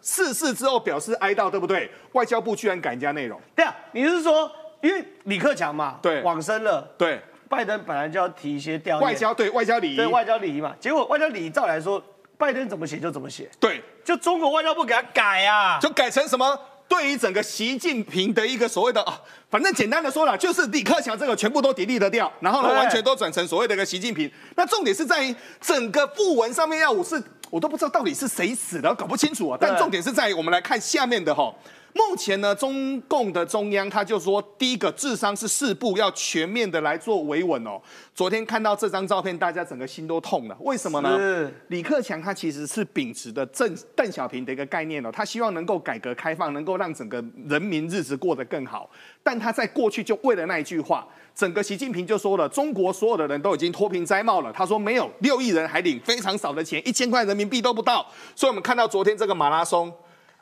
[0.01, 1.89] 逝世之后表示哀悼，对不对？
[2.13, 4.51] 外交部居然改人家内容，对啊，你是说
[4.81, 12.03] 因为李克强嘛，对往生了，对，拜登本来就要提一些调外交对外交礼仪，对外交礼仪嘛，结果外交礼仪照理来说，
[12.37, 16.59] 拜登怎么写就怎么写，对，就中国外交部给他改啊，就改成什么？
[16.87, 19.17] 对于整个习近平的一个所谓的啊，
[19.49, 24.29] 反正简单的说了，就是李克强这个全部都 delete 掉，然后呢，完全都转成所谓的一个习近平。
[24.57, 29.57] 那重点是在于整个副文上面要我是我都不知道到底是谁死的，搞不清楚啊。
[29.61, 31.53] 但重点是在于我们来看下面的哈。
[31.93, 37.81] 目前呢，中共的中央他就说，第一个智商是四步要全面的来做维稳哦。
[38.13, 40.57] 昨天看到这张照片，大家整个心都痛了。
[40.61, 41.51] 为什么呢？
[41.67, 48.89] 李克强他其实是秉持的邓邓小平的一个概念哦，他希望能够改革开放，能够让整个人民日子过得更好。
[49.23, 54.51] 但他在过去就为了那一句话，整个习近平就说了，中国所有的人都已经脱贫摘帽了。
[54.51, 58.05] 他说没有六亿人还领非常少的钱，一千块人民币都不到。
[58.35, 59.91] 所以我们看到昨天这个马拉松，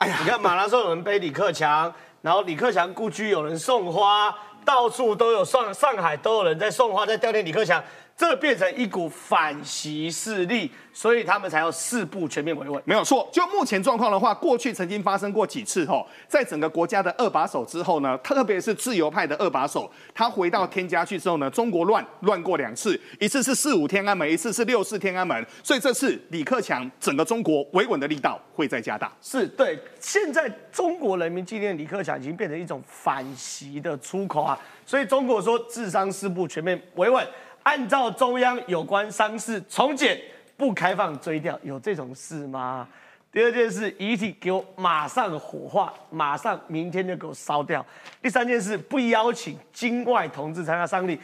[0.00, 1.92] 哎呀，你看马拉松有人背李克强，
[2.22, 4.34] 然后李克强故居有人送花，
[4.64, 7.84] 到处都有上上海都有人在送花，在悼念李克强，
[8.20, 12.82] 这变成一股反习势力，所以他们才要四步全面维稳。
[12.84, 29.10] 没有错，就目前状况的话，过去曾经发生过几次吼，在整个国家的二把手之后呢，特别是自由派的二把手，他回到天家去之后呢，中国乱乱过两次，一次是四五天安门，一次是六四天安门，所以这次李克强整个中国维稳的力道会再加大。
[29.22, 37.26] 是对，现在中国人民纪念李克强已经变成一种反习的出口啊，所以中国说智商四步全面维稳，
[37.62, 40.20] 按照中央有关丧事从简
[40.56, 42.88] 不开放追悼，有这种事吗？
[43.32, 47.84] 第二件事，遗体给我马上火化，马上明天就给我烧掉。
[48.20, 51.18] 第三件事，不邀请境外同志参加丧礼。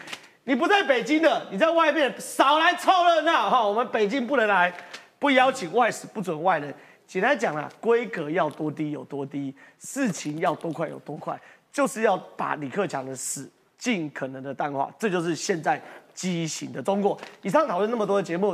[0.45, 3.67] 你不在北京的，你在外面少来凑热闹哈。
[3.67, 4.73] 我们北京不能来，
[5.19, 6.73] 不邀请外使，不准外人。
[7.07, 11.37] 简单讲啦，规格要多低有多低，事情要多快有多快，
[11.73, 15.83] 就是要把李克强的死尽可能的淡化，这就是现在
[16.17, 17.17] 畸形的中国。
[17.43, 18.51] 以上讨论那么多的节目，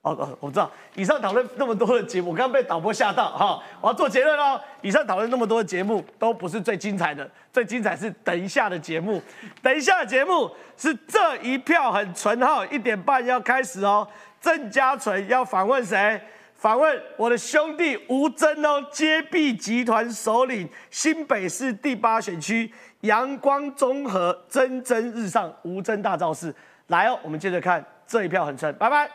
[0.00, 4.60] 哦哦，我知道，以上讨论那么多的节目，我刚刚被导播吓到哈，我要做结论哦。
[4.80, 9.20] 以上讨论那么多的节目都不是最精彩的，最精彩是等一下的节目。
[9.62, 14.06] 等一下的节目是这一票很纯哈，一点半要开始哦。
[14.40, 16.20] 郑家纯要访问谁？
[16.54, 26.54] 访问我的兄弟吴征哦，接臂集团首领，新北市第八选区阳光综合蒸蒸日上，吴征大造势
[26.88, 27.18] 来哦。
[27.22, 29.10] 我们接着看这一票很纯，拜拜。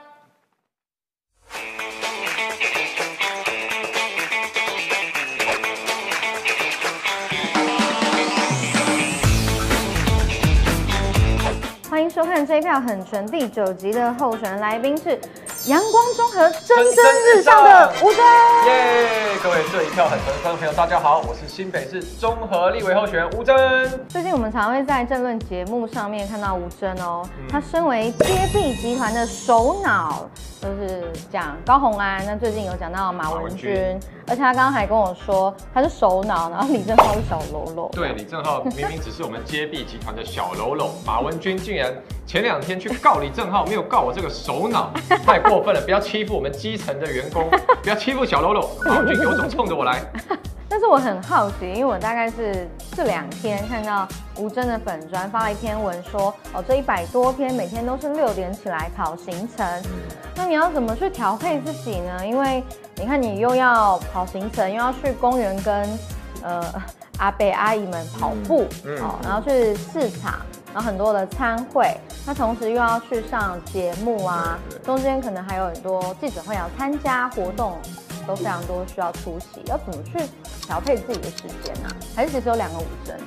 [11.90, 15.20] 欢迎收看这一票很纯第九集的候选来宾是
[15.66, 18.18] 阳光综合蒸蒸日上的吴征。
[18.68, 19.38] 耶！
[19.44, 23.56] 各位这一票很多的观众朋友，大家好，我是新北市综合立委候选人吴征。
[24.08, 30.30] 最近我们常会在政论节目上面看到吴征哦，他身为接地集团的首脑，
[30.62, 33.74] 就是讲高红安，那最近有讲到马文君，
[34.28, 37.90] 而且他刚刚还跟我说他是首脑，然后李正浩是小喽啰。
[37.94, 41.94] 对，李正浩明明只是我们接臂集团的小喽啰，马文君竟然
[42.28, 44.92] 前两天去告李正浩，没有告我这个首脑，
[45.26, 45.82] 太过分了！
[45.82, 47.50] 不要欺负我们基层的员工，
[47.82, 48.70] 不要欺负小喽啰。
[48.84, 50.02] 马文君有种冲着我来。
[50.70, 54.08] 但是我很好奇，因为我大概是这两天看到
[54.38, 59.84] 吴真的粉砖发了一篇文说，哦，这一百多天每天都是六点起来跑行程，
[60.36, 62.26] 那你要怎么去调配自己呢？
[62.26, 62.64] 因为
[62.96, 66.00] 你看你又要跑行程，又要去公园跟
[66.44, 66.64] 呃
[67.18, 70.40] 阿伯阿姨们跑步，嗯哦，然后去市场，
[70.72, 77.76] 然后很多的餐会，那同时又要去上节目啊，中间可能还有很多记者会要参加活动。
[78.30, 80.24] 都非常多需要出席，要怎么去
[80.62, 81.90] 调配自己的时间呢？
[82.16, 83.18] 还是其实有两个武针？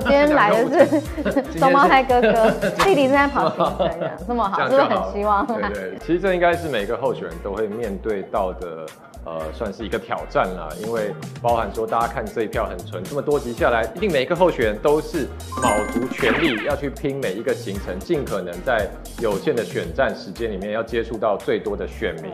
[0.00, 2.48] 今天来的是双胞胎哥哥，
[2.84, 5.44] 弟弟正在跑行程， 这么好，是不是很希望？
[5.44, 8.86] 对对，其实这应该是每个候选人都会面对到的。
[9.28, 15.26] 呃，算是一个挑战了，因为包含说大家看这一票很纯，这么多集下来，一定每一个候选人都是
[15.60, 18.88] 卯足全力要去拼每一个行程，尽可能在
[19.18, 22.30] 有限的选战时间里面要接触到最多的选民。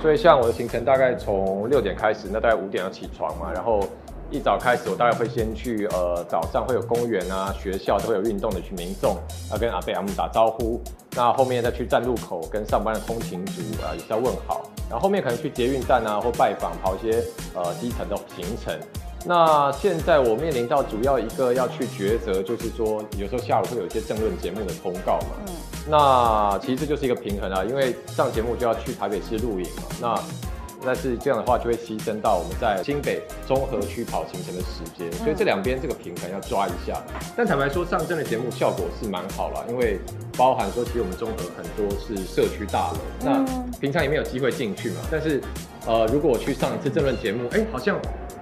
[0.00, 3.80] 所以像我的行程大概从六点开始，那大概五点要起床嘛，然后。
[4.28, 9.16] 一早开始，我大概会先去，呃，早上会有公园啊、学校都会有运动的去民众，
[9.52, 10.82] 要跟阿贝阿姆打招呼。
[11.12, 14.68] 那后面再去站路口跟上班的通勤族啊，也是要问好。
[14.90, 17.22] 然后后面可能去捷运站啊，或拜访，跑一些
[17.54, 18.76] 呃基层的行程。
[19.24, 25.36] 那现在我面临到主要一个要去抉择，就是说有时候下午会有一些政论节目的通告嘛。
[25.46, 25.54] 嗯。
[25.88, 29.82] 那其实这就是一个平衡啊，因为上节目就要去台北市露营嘛。
[30.00, 30.20] 那
[30.84, 37.02] 但是这样的话就会牺牲到我们在新北综合区跑行程的时间，所以这两边这个平衡要抓一下。
[37.34, 39.98] 但坦白说，上阵的节目效果是蛮好了，因为
[40.36, 43.44] 包含说其实我们综合很多是社区大楼，那
[43.80, 44.96] 平常也没有机会进去嘛。
[45.10, 45.40] 但是
[45.86, 47.98] 呃，如果我去上一次政论节目，哎，好像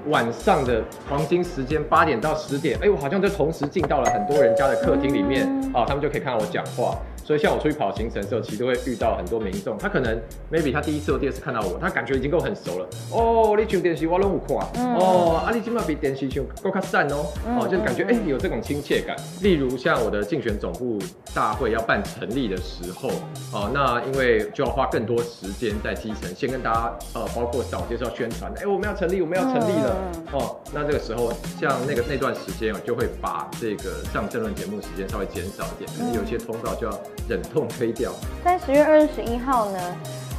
[0.09, 6.99] 晚上的黄金时间八点到十点，哎，我好像就同时进到了很多人家的客厅里面啊，他们就可以看到我讲话。
[7.25, 9.79] 所以像我出去跑行程的时候，其实都会遇到很多民众。
[9.79, 10.21] 他可能
[10.53, 12.87] maybe 他第一次或第二次看到我，他感觉已经跟我很熟了。
[13.11, 14.59] 哦，你上电视我拢有看。
[14.97, 17.27] 哦，啊，你今码比电视上够卡赞哦。
[17.59, 19.17] 哦，就感觉哎有这种亲切感。
[19.41, 20.99] 例如像我的竞选总部
[21.35, 23.09] 大会要办成立的时候，
[23.53, 28.53] 哦，那因为就要花更多时间在基层，先跟大家呃，包括早介绍宣传。
[28.61, 29.97] 哎，我们要成立，我们要成立了。
[30.33, 37.01] 哦，那这个时候像那个那段时间我，就会把这个上政论节目时间稍微减少一点，可能有些通告就要。
[37.29, 38.13] 忍痛推掉。
[38.45, 39.79] 在十月二十一号呢，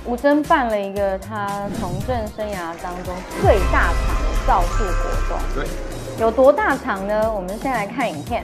[0.05, 5.39] 吴征办了一个他从政生涯当中最大场的造势活动。
[5.55, 5.67] 对，
[6.19, 7.31] 有多大场呢？
[7.33, 8.43] 我们先来看影片。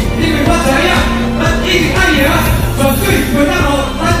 [0.21, 0.31] 赢。
[2.77, 3.03] 转队
[3.33, 3.65] 滚大头，
[3.97, 4.20] 篮球为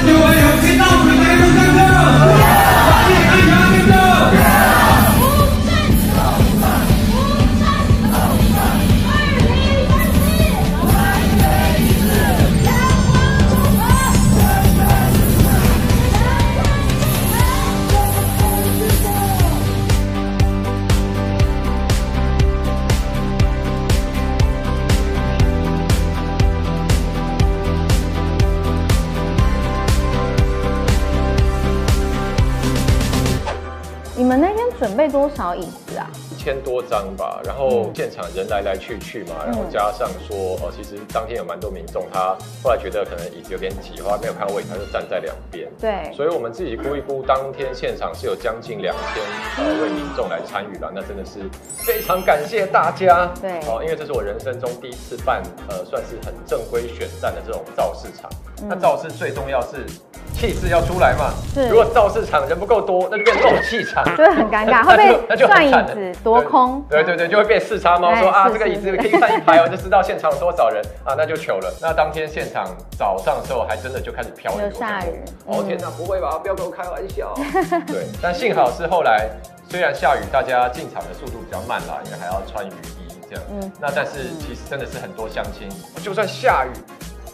[35.41, 36.07] 少椅子啊？
[36.31, 45.67] 一千多张吧，然后现场人来来去去嘛，然后加上说，呃，其实当天有蛮多民众，他后来觉得可能椅子有点挤，后来没有看到位置，他就站在两边。
[45.79, 49.23] 对所以我们自己估一估，当天现场是有将近两千
[49.57, 51.49] 呃位民众来参与了，那真的是
[51.85, 53.33] 非常感谢大家。
[53.41, 58.29] 对哦，因为这是我人生中第一次办，呃，算是很正规选战的这种造势场。
[58.61, 59.85] 嗯那造势最重要是
[60.33, 66.83] 气势要出来嘛，是如果造势场人不够多，那就变漏气场， 就会很尴尬，会被那就算椅子夺空。
[66.89, 71.73] 对对对，就会被四叉猫哎说啊，是这个椅子可以站一排我， 就知道现场有多少人啊，那就糗了。
[71.81, 72.65] 那当天现场
[72.97, 75.09] 早上的时候，还真的就开始飘雨，下雨
[75.47, 76.37] 嗯哦天哪，不会吧？
[76.41, 77.33] 不要跟我开玩笑。
[77.85, 79.29] 对，但幸好是后来
[79.69, 83.43] 虽然下雨，大家进场的速度比较慢啦，因为还要穿雨衣这样。
[83.51, 85.67] 嗯那但是其实真的是很多相亲，
[86.01, 86.69] 就算下雨，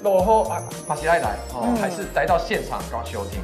[0.03, 3.39] 落后啊，马西来来哦，嗯还是来到现场刚休听。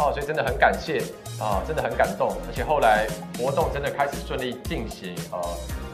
[0.00, 1.02] 哦，所以真的很感谢
[1.40, 3.04] 啊，真的很感动，而且后来
[3.36, 5.38] 活动真的开始顺利进行，呃，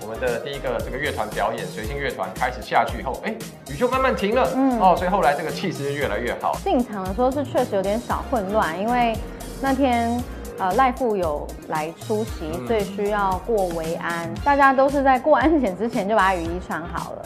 [0.03, 3.35] 我们的第一个这个乐团表演，随性乐团开始下去以后，哎，
[3.70, 6.55] 雨就慢慢停了，嗯哦，所以后来这个气势越来越好。
[6.62, 9.16] 进场的时候是确实有点小混乱，因为
[9.62, 10.23] 那天
[10.59, 17.23] 呃赖富有来出席，嗯所以需要过维安，大家都是在过安检之前就把雨衣穿好了，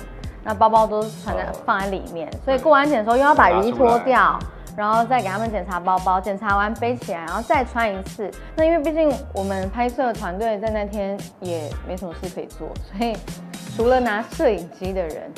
[0.49, 4.39] 那包包都是穿在、放在里面，所以过安检的时候又要把雨衣脱掉。
[4.75, 8.31] 然后再给他们检查包包，检查完背起来，然后再穿一次。
[8.55, 13.17] 那因为毕竟我们拍摄团队在那天也没什么事可以做，所以
[13.77, 15.33] 除了拿摄影机的人，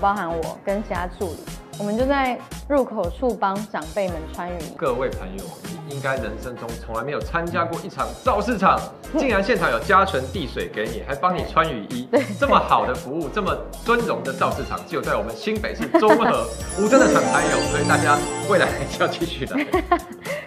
[0.00, 1.40] 包含我跟其他助理，
[1.78, 4.74] 我们就在入口处帮长辈们穿雨衣。
[4.78, 8.80] 各位朋友，你应该人生中从来没有参加过一场造市场，
[9.18, 12.08] 竟然现场有加纯递水给你，还帮你穿雨衣，
[12.38, 16.46] 这么好的服务，这么尊荣的造市场，只有在我们新北市中和
[16.78, 18.18] 吴镇的厂才有，所以大家
[18.48, 19.66] 未来还是要继续来。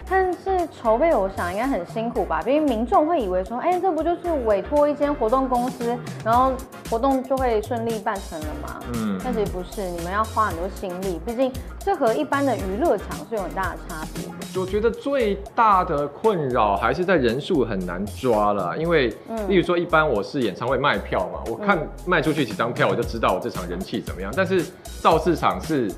[0.82, 6.52] 筹备我想应该很辛苦吧，因为民众会以为说，哎，这不就是委托一间活动公司，然后
[6.90, 8.80] 活动就会顺利办成了嘛？
[8.94, 14.24] 嗯但其实不是，你们要花很多心力，毕竟这和一般的娱乐场是有很大的差别。
[14.60, 24.32] 我觉得最大的困扰还是在人数很难抓了，因为，嗯例如说，一般我是演唱会卖票嘛，我看卖出去几张票，我就知道我这场人气怎么样。
[24.36, 24.64] 但是
[25.00, 25.90] 造市场是，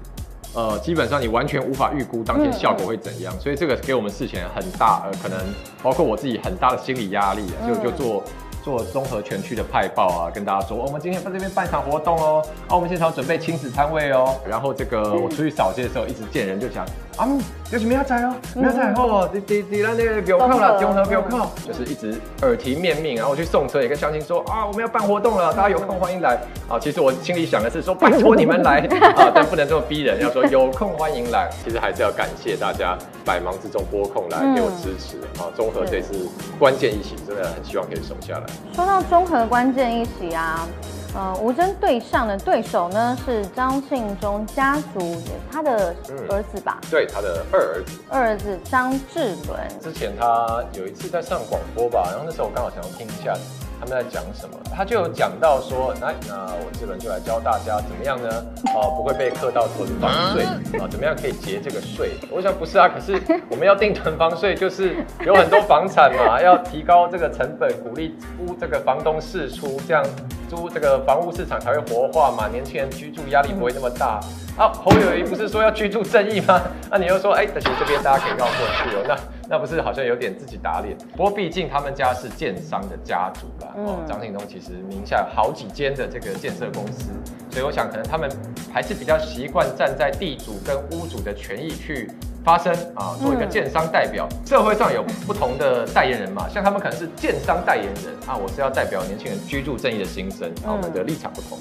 [0.56, 5.38] 呃，基本上你完全无法预估当天效果会怎样，所以这个给我们事前很大，呃，可能
[5.82, 8.24] 包括我自己很大的心理压力，啊所以我就做。
[8.66, 16.84] 做综合全区的派报啊，跟大家说，我们今天在这边办一场活动哦，啊，我们现场准备亲子摊位哦，然后这个我出去扫街的时候，一直见人就想，
[17.16, 17.40] 啊，嗯
[17.72, 26.38] 有什么要摘哦，没有仔哦，你你你那那个表靠了，综合表靠，就是一直耳提面命，然后我去送车也跟相亲说，啊，我们要办活动了，大家有空欢迎来，
[26.68, 28.78] 啊，其实我心里想的是说，拜托你们来，
[29.16, 36.28] 啊，但不能这么逼人，要说有空欢迎来， 其实还是要感谢大家百忙之中拨空来给我支持，啊，综合这次
[36.60, 38.44] 关键一席真的很希望可以守下来。
[38.74, 40.68] 说到综合关键一席啊，
[41.16, 45.94] 呃，吴征对上的对手呢是张信忠家族，也他的
[46.28, 49.58] 儿子吧，对他的二儿子，二儿子张志伦。
[49.80, 53.34] 之前他有一次在上广播吧，然后那时候我刚好想要听一下
[53.78, 58.28] 他们在讲什么，他就有讲到说，那那我志伦就来教大家怎么样呢？
[58.74, 60.44] 哦、不会被课到囤房税
[60.78, 62.12] 啊、怎么样可以结这个税？
[62.30, 63.20] 我想不是啊，可是
[63.50, 70.04] 我们要定囤房税，就是有很多房产嘛， 要提高这个成本，鼓励租这个房东释出，这样
[70.48, 74.20] 租这个房屋市场才会活化嘛，年轻人居住压力不会那么大。
[74.56, 76.62] 啊，侯友谊不是说要居住正义吗？
[76.90, 79.16] 那、 你又说，哎、但其实这边大家可以绕过去哦，那
[79.50, 80.96] 那不是好像有点自己打脸？
[81.14, 87.10] 不过毕竟他们家是建商的家族啦，哦，张庆东其实名下有好几间的这个建设公司，
[87.50, 88.30] 所以我想可能他们
[88.72, 92.10] 还是比较习惯站在地主跟屋主的权益去
[92.42, 94.26] 发声啊，做一个建商代表。
[94.46, 101.58] 社会上有不同的代言人嘛，像他们可能是建商代言人啊，我是要代表年轻人居住正义的心声，啊，我们的立场不同。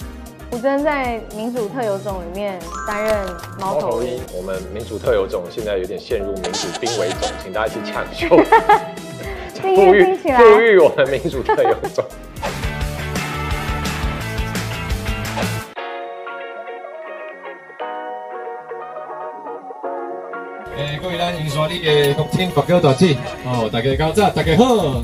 [0.51, 2.57] 吴尊在民主特有种里面
[2.87, 3.13] 担任
[3.59, 8.29] 猫头鹰，我们民主特有种现在有点陷入民主兵为种，请大家一起抢救，
[9.61, 12.05] 第一个听起来富裕我们民主特有种。
[20.77, 25.03] 诶，各位咱银山里的国青国教大姐，哦，大家高早，大家好。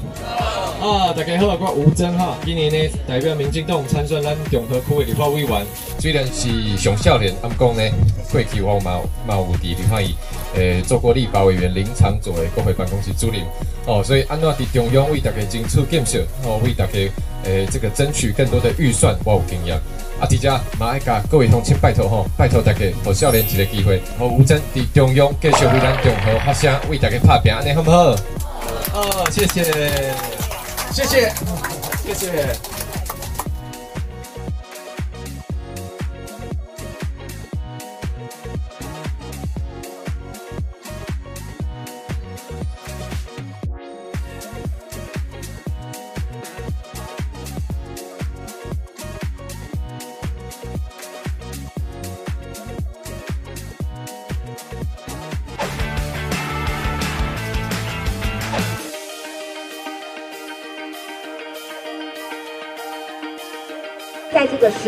[0.81, 5.63] 啊，大家好，我吴征哈，今年呢代表民进党参选咱中和区的立法委员，
[5.99, 7.83] 虽然是上少年，不过呢，
[8.31, 10.09] 过去我嘛嘛有伫立法院，
[10.55, 13.43] 诶，做过立法委员林长佐的国会办公室主任，
[13.85, 16.93] 哦，所以安怎伫中央为大家争取建设，哦，为大家
[17.43, 19.77] 诶这个争取更多的预算，我有经验。
[20.19, 28.15] 啊，伫遮嘛爱甲各位乡亲拜托吼，拜托大家，互少年一个机会，互吴征伫中央继续为咱中和发声，为大家拍拼，安尼好不好？
[28.95, 30.40] 哦，谢谢。
[30.93, 31.33] 谢谢，
[32.03, 32.70] 谢谢。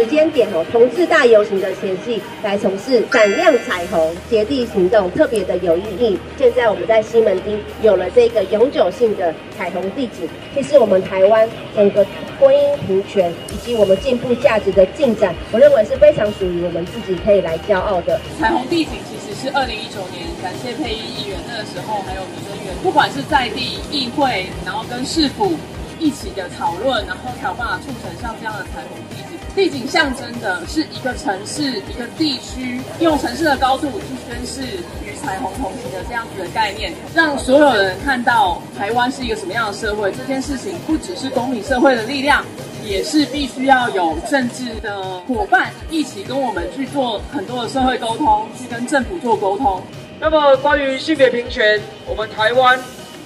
[0.04, 6.20] 时间点哦，同志大游行的前夕，来从事闪亮彩虹接地行动，特别的有意义。
[6.38, 12.06] 现在我们在西门町有了这个永久性的彩虹地景，这是我们台湾整个
[12.38, 18.20] 婚姻平权以及我们进步价值的进展，我认为是非常属于我们自己可以来骄傲的。
[18.38, 25.54] 彩虹地景其实是二零一九年，感谢配音议员那个时候，还有民生员，不管是在地议会，然后跟市府。
[26.00, 29.33] 一起的讨论，然后才有办法促成像这样的彩虹地景。
[29.56, 34.62] 地景象征的是一个城市、一个地区，用城市的高度去宣示
[35.06, 40.12] 与彩虹同行的这样子的概念，让所有人看到台湾是一个什么样的社会。
[40.12, 42.44] 这件事情不只是公民社会的力量，
[42.84, 49.82] 也是必须要有政治的伙伴一起跟我们去做很多的社会沟通，去跟政府做沟通。
[50.20, 52.80] 那么关于性别平权，我们台湾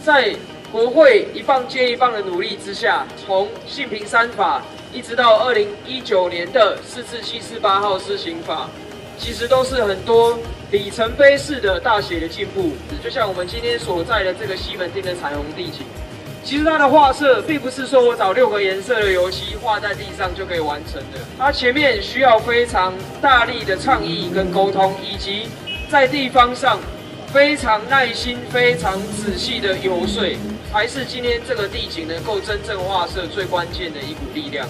[0.03, 0.35] 在。
[0.69, 4.61] 国会一棒接一棒的努力之下，从性平三法
[4.93, 8.69] 一直到二零一九年的四四七四八号施行法，
[9.17, 10.37] 其实都是很多
[10.71, 12.71] 里程碑式的大写的进步。
[13.03, 15.85] 就像我们今天所在的这个西门町的彩虹地景，
[16.43, 25.47] 其实它的画色并不是说我找六个颜色的油漆画在地上就可以完成的，它前面需要非常大力的倡议跟沟通，以及
[25.89, 26.79] 在地方上
[27.33, 30.23] 非常耐心、非常仔细的游说。
[30.71, 34.67] 还是今天这个地景能够真正画设最关键的一股力量。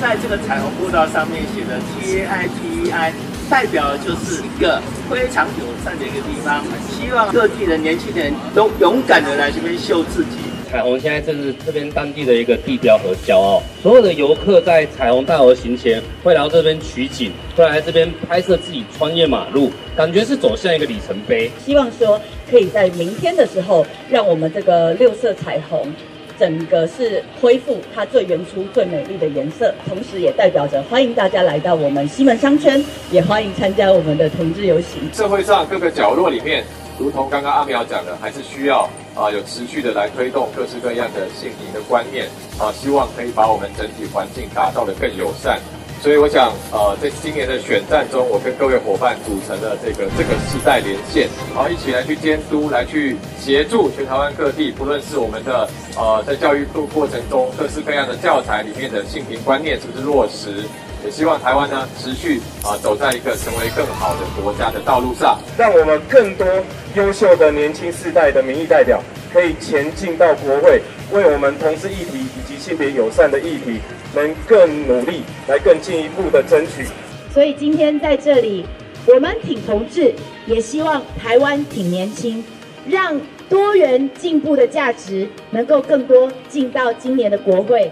[0.00, 3.12] 在这个彩虹步道上面写的 T A I T E I，
[3.48, 4.80] 代表的就是一个
[5.10, 6.62] 非常友善的一个地方。
[6.90, 10.49] 希望各地的年轻人都勇敢的来这边秀自己。
[10.70, 13.60] 彩虹现在正是这边当地的一个地标和骄傲。
[13.82, 21.50] 所有的游客在彩虹大游行前会来到这边取景，会来这边拍摄自己穿越马路，感觉是走向一个里程碑。
[21.58, 25.92] 希望说可以在明天的时候，让我们这个六色彩虹
[26.38, 32.80] 整个是恢复它最原初、最美丽的颜色，同时也代表着欢迎大家来到我们西门商圈，
[33.10, 35.02] 也欢迎参加我们的同志游行。
[35.12, 36.62] 社会上各个角落里面。
[36.98, 38.86] 如同刚刚阿苗讲的，还是需要
[39.20, 42.26] 啊有持续的来推动各式各样的性平的观念
[42.58, 45.60] 啊，希望可以把我们整体环境打造的更友善。
[46.02, 55.68] 所以我想，呃，在今年的选战中，我跟各位伙伴组成了这个这个世代连线，然后一起来去监督，来去协助全台湾各地，不论是我们的
[55.98, 60.64] 呃在教育过过程中各式各样的教材里面的性平观念是不是落实。
[61.04, 66.46] 也希望台湾呢持续啊走在一个成为更好的国家的道路上，让我们更多
[66.94, 69.02] 优秀的年轻世代的民意代表
[69.32, 70.82] 可以前进到国会，
[71.12, 73.80] 为我们同志议题以及性别友善的议题，
[74.14, 76.86] 能更努力来更进一步的争取。
[77.32, 78.66] 所以今天在这里，
[79.06, 80.12] 我们挺同志，
[80.46, 82.44] 也希望台湾挺年轻，
[82.86, 83.18] 让
[83.48, 87.90] 多元进步的价值能够更多进到今年的国会。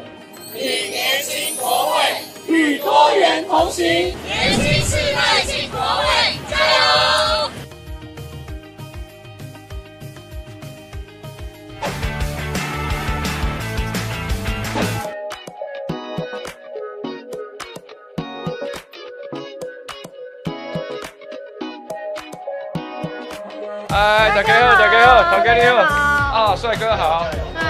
[0.52, 2.27] 挺年轻国会。
[2.48, 4.16] 与多元同行，年
[4.56, 6.04] 轻世代进国会，
[6.48, 7.50] 加油！
[23.90, 27.26] 哎，大家好，大家好，大家你好，啊，帅哥好。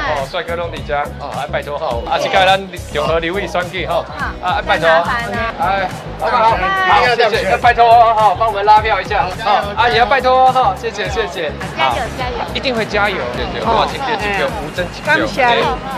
[0.09, 2.59] 哦，帅哥拢伫遮，哦，爱拜托吼，啊，即届咱
[2.93, 4.05] 中和刘伟选举吼，
[4.43, 5.89] 啊，爱拜托，哎，
[6.21, 6.57] 老板好，
[6.95, 15.47] 好，谢谢，拜托哦，好帮我们拉票一下，好，阿姨要拜托哦，谢谢，谢谢，加油，加油，一定会加油，对对，多少钱几票，无争几票，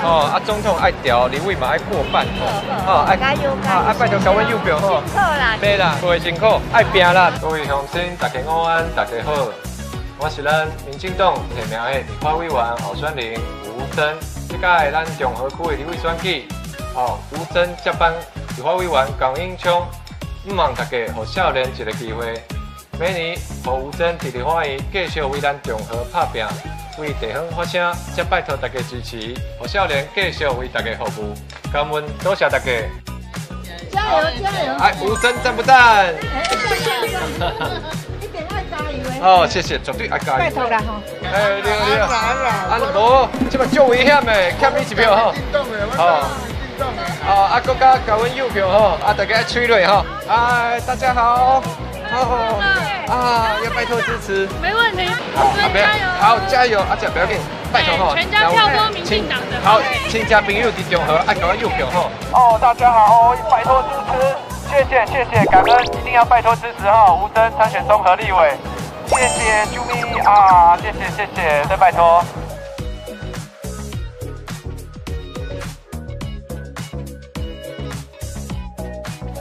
[0.03, 2.27] 哦，啊，总统爱调，刘伟嘛爱过半，
[2.87, 3.81] 哦，爱加油，加油。
[3.81, 9.70] 啊，拜托高温右票吼，辛苦啦，没啦，各位辛苦，爱拼啦，各位乡亲，大家午安，大家好。
[10.23, 14.15] 我是咱民进党提名的立法委员候选人吴峥，
[14.51, 16.47] 这届咱中和区的立委选举，
[16.95, 18.13] 哦，吴峥接班
[18.55, 19.89] 立法委员江永昌，
[20.45, 22.39] 希望大家给少年一个机会，
[22.99, 26.47] 每年让吴峥伫立法院继续为咱中和拍拼，
[26.99, 31.35] 为地方发声，再拜托大家支持，让少年继续为大家服务，
[31.73, 32.67] 感恩多谢大家。
[33.91, 34.75] 加油加油！
[34.81, 36.15] 哎，吴峥赞不赞？
[39.23, 40.39] 哦，谢谢，绝对爱加油。
[40.39, 40.95] 拜托啦吼。
[41.25, 42.07] 哎，你好你好。
[42.15, 45.35] 啊，无，这嘛足危险的，欠你一票吼。
[45.97, 46.05] 好。
[47.27, 50.05] 哦，啊，国家给阮邮票吼，啊，大家催泪吼。
[50.29, 51.63] 哎，大家好。
[52.13, 52.61] 哦。
[53.09, 54.49] 啊，要拜托支持。
[54.63, 55.07] 没问题。
[55.37, 56.01] 好，加油。
[56.21, 57.37] 好，加油，阿姐不要紧，
[57.73, 58.15] 拜托吼。
[58.15, 59.61] 全家票都民进党的。
[59.63, 62.11] 好，亲家朋友的中和，爱搞阮邮票吼。
[62.33, 64.37] 哦，大家好，拜托支持。
[64.71, 68.57] 谢谢谢谢，感恩，一定要拜托支持哈，吴峥参选综合立委，
[69.11, 72.23] 谢谢啾咪啊，谢谢谢谢，再拜托。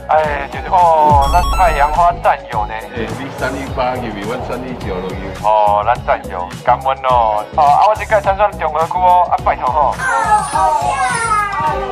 [0.08, 2.74] 哎，就是哦，咱太阳花战友呢。
[2.74, 5.16] 诶，你三一八入去，我三一九落去。
[5.44, 7.44] 哦，咱战友，感恩哦。
[7.56, 9.92] 哦，啊，我这届参选中和区哦，啊，拜托吼。
[9.92, 10.82] 好，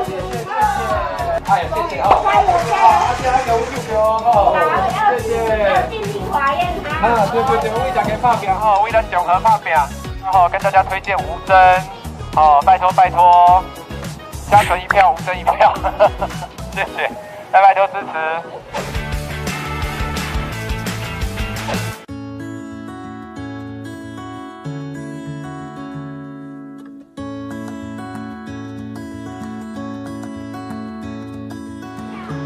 [0.05, 0.45] 谢谢谢谢。
[1.49, 2.05] 哎，谢谢哦。
[2.27, 2.83] 加油加油！
[3.23, 4.27] 大家有目标哦。
[5.21, 5.23] 谢
[6.11, 6.18] 谢。
[6.29, 7.07] 要进行华宴哈。
[7.07, 9.71] 啊，对对对，为大家拍拼哈，为咱中和拍拼，
[10.23, 11.55] 然后跟大家推荐吴峥，
[12.35, 13.63] 好，拜托拜托，
[14.49, 15.73] 加存一票，吴峥一票，
[16.73, 17.09] 谢谢，
[17.51, 18.41] 拜拜，多支持。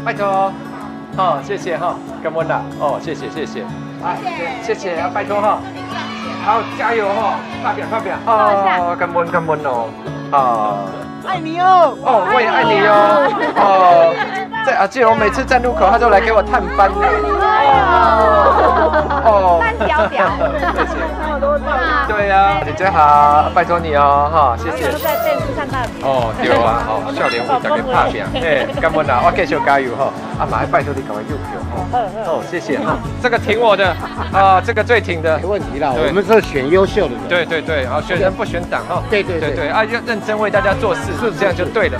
[0.04, 0.52] 拜托，
[1.16, 3.62] 哦，谢谢哈，感恩啦，哦，谢谢谢谢，
[4.02, 4.16] 啊，
[4.62, 5.58] 谢谢啊，拜托哈，
[6.44, 9.88] 好，加油哈，发表发表，哦，感恩感恩哦，
[10.32, 10.82] 啊，
[11.26, 14.12] 爱你哦，哦，我也爱你哦，哦，
[14.66, 17.06] 在啊，记我每次站路口，他都来给我探班呢，
[19.24, 19.62] 哦，
[22.08, 24.90] 对呀，姐姐好，拜托你哦，哈，谢谢。
[24.92, 25.82] 都在电视上看。
[26.02, 31.98] 哦，对啊， 哦，少年为大家拍拼，嘿，感恩啦，我继续加油哈，啊，马上拜托你赶快邮票哈，
[32.30, 33.88] 哦，谢谢哈，这个挺我的，
[34.32, 36.08] 啊，这个最挺的，没问题啦，对。
[36.08, 37.28] 我们是选优秀的人。
[37.28, 39.50] 对对对，啊，选人不选党哈，对对对。
[39.50, 41.98] 对对，啊，要认真为大家做事，是这样就对了。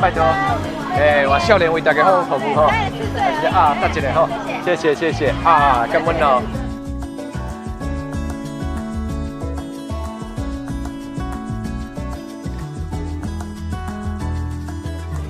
[0.00, 0.22] 拜托，
[0.96, 2.72] 哎，我少年为大家好服务哈，
[3.52, 4.28] 啊，大家好，
[4.64, 5.30] 谢谢谢谢。
[5.44, 6.40] 啊，感恩哦。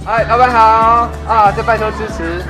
[0.07, 1.09] 哎，老板好。
[1.27, 2.43] 啊，再拜托支持，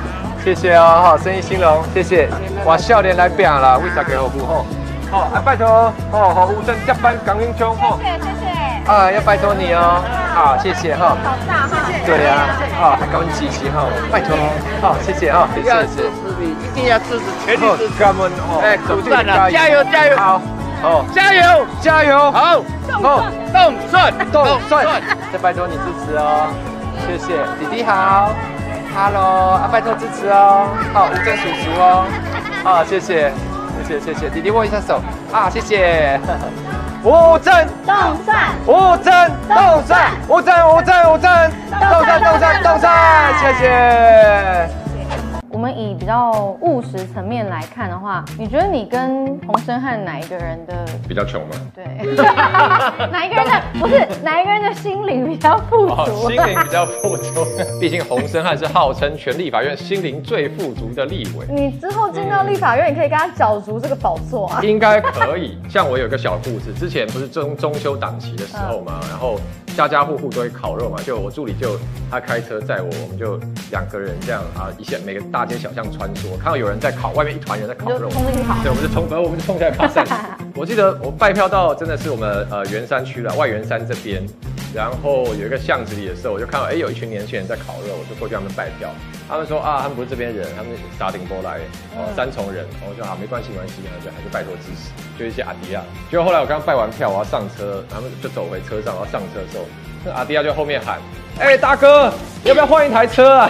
[0.43, 2.27] 谢谢哦，好，生意兴隆，谢谢。
[2.65, 4.65] 我少年来拼啦，为大家服务吼。
[5.09, 7.97] 好，啊，拜托，哦，好，吴峥接班赶英兄吼。
[7.99, 8.91] 谢谢谢谢。
[8.91, 10.03] 啊，要拜托你哦，
[10.39, 11.17] 好，谢谢哈。
[11.21, 11.91] 好大哈。
[12.05, 12.47] 对呀，
[12.79, 14.37] 啊，还高支持哈，拜托，
[14.81, 15.69] 好，谢谢哈，谢谢。
[15.83, 16.09] 支持
[16.39, 18.03] 你，一定要支持，全力支持。
[18.61, 19.83] 哎，总算了，加油。
[19.83, 20.15] 加油！
[20.15, 20.41] 好，
[20.81, 21.65] 哦，加油。
[21.81, 22.63] 加油，好，
[23.03, 24.87] 好，动顺动顺，
[25.33, 26.47] 再拜托你支持哦，
[27.05, 28.31] 谢谢，弟弟好
[28.95, 32.05] ，Hello，啊，拜托支持哦，好，吴峥叔叔哦，
[32.63, 33.29] 好，谢谢，
[33.85, 35.01] 谢谢谢谢，弟弟握一下手，
[35.33, 36.17] 啊，谢谢，
[37.01, 37.95] 吴峥动
[38.25, 42.93] 算，五针动算，五针五针五针动算动算动算，
[43.39, 44.78] 谢谢。
[45.69, 46.31] 以比较
[46.61, 51.55] 务实层面来看的话，你觉得你跟洪生汉哪一个人的比较穷吗？
[51.75, 51.85] 对，
[53.11, 55.93] 哪一个人的不是哪一个人的心灵比较富足？
[55.93, 57.45] 哦，心灵比较富足，
[57.79, 61.45] 毕竟洪生汉是号称全立法院心灵最富足的立委。
[61.49, 64.61] 你之后进到立法院，你可以跟他角逐这个宝座啊。
[64.63, 65.57] 应该可以。
[65.69, 69.39] 像我有一个小故事，之前不是中中秋档期的时候嘛，然后
[69.75, 71.79] 家家户户都会烤肉嘛，就我助理就
[72.11, 73.39] 他开车载我，我们就
[73.71, 80.05] 两个人这样啊，一线每个大街小巷穿梭，看到有人在烤，外面一团人在烤肉，冲进去烤，对，我们就冲，然后我们就冲下来 爬山。
[80.55, 84.21] 我记得我拜票到真的是我们呃圆山区了，外圆山这边，
[84.73, 88.89] 然后有一个巷子里的时候，我就看到哎有一群年轻人在烤肉，我就过去他们拜票，
[89.27, 91.57] 他们说啊他们不是这边人，他们是沙丁波来，
[91.97, 95.81] 哦三重人，我就好没关系没关系，然后就还是拜托支持，就一些阿迪亚。
[96.11, 99.65] 结果后来我刚拜完票，我要上车，他们就走回车上，我要上车的时候，
[100.05, 100.99] 那阿迪亚就后面喊，
[101.39, 102.13] 哎大哥
[102.43, 103.49] 要不要换一台车啊？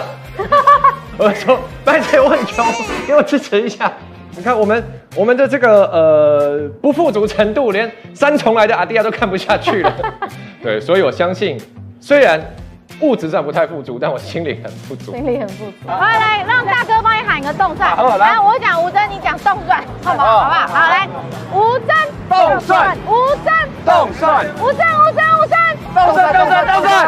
[1.18, 2.64] 我说拜托我很穷，
[3.06, 3.92] 给我支持一下。
[4.40, 4.82] 你看我们
[5.14, 9.94] 我们的这个呃不富足程度，连三重来的阿迪亚都看不下去了。
[10.64, 11.60] 对，所以我相信，
[12.00, 12.40] 虽然
[13.00, 15.12] 物质上不太富足，但我心里很富足。
[15.12, 15.72] 心里很富足。
[15.86, 17.94] 好，来让大哥帮你喊一个动算。
[17.94, 20.26] 好来我讲吴真，你讲动算，好不好？
[20.26, 20.66] 好好不好？
[20.68, 21.06] 好，来，
[21.52, 21.94] 吴真
[22.30, 23.12] 动算吴
[23.44, 23.52] 真
[23.84, 25.28] 动算吴真吴真
[26.08, 27.04] 吴真动算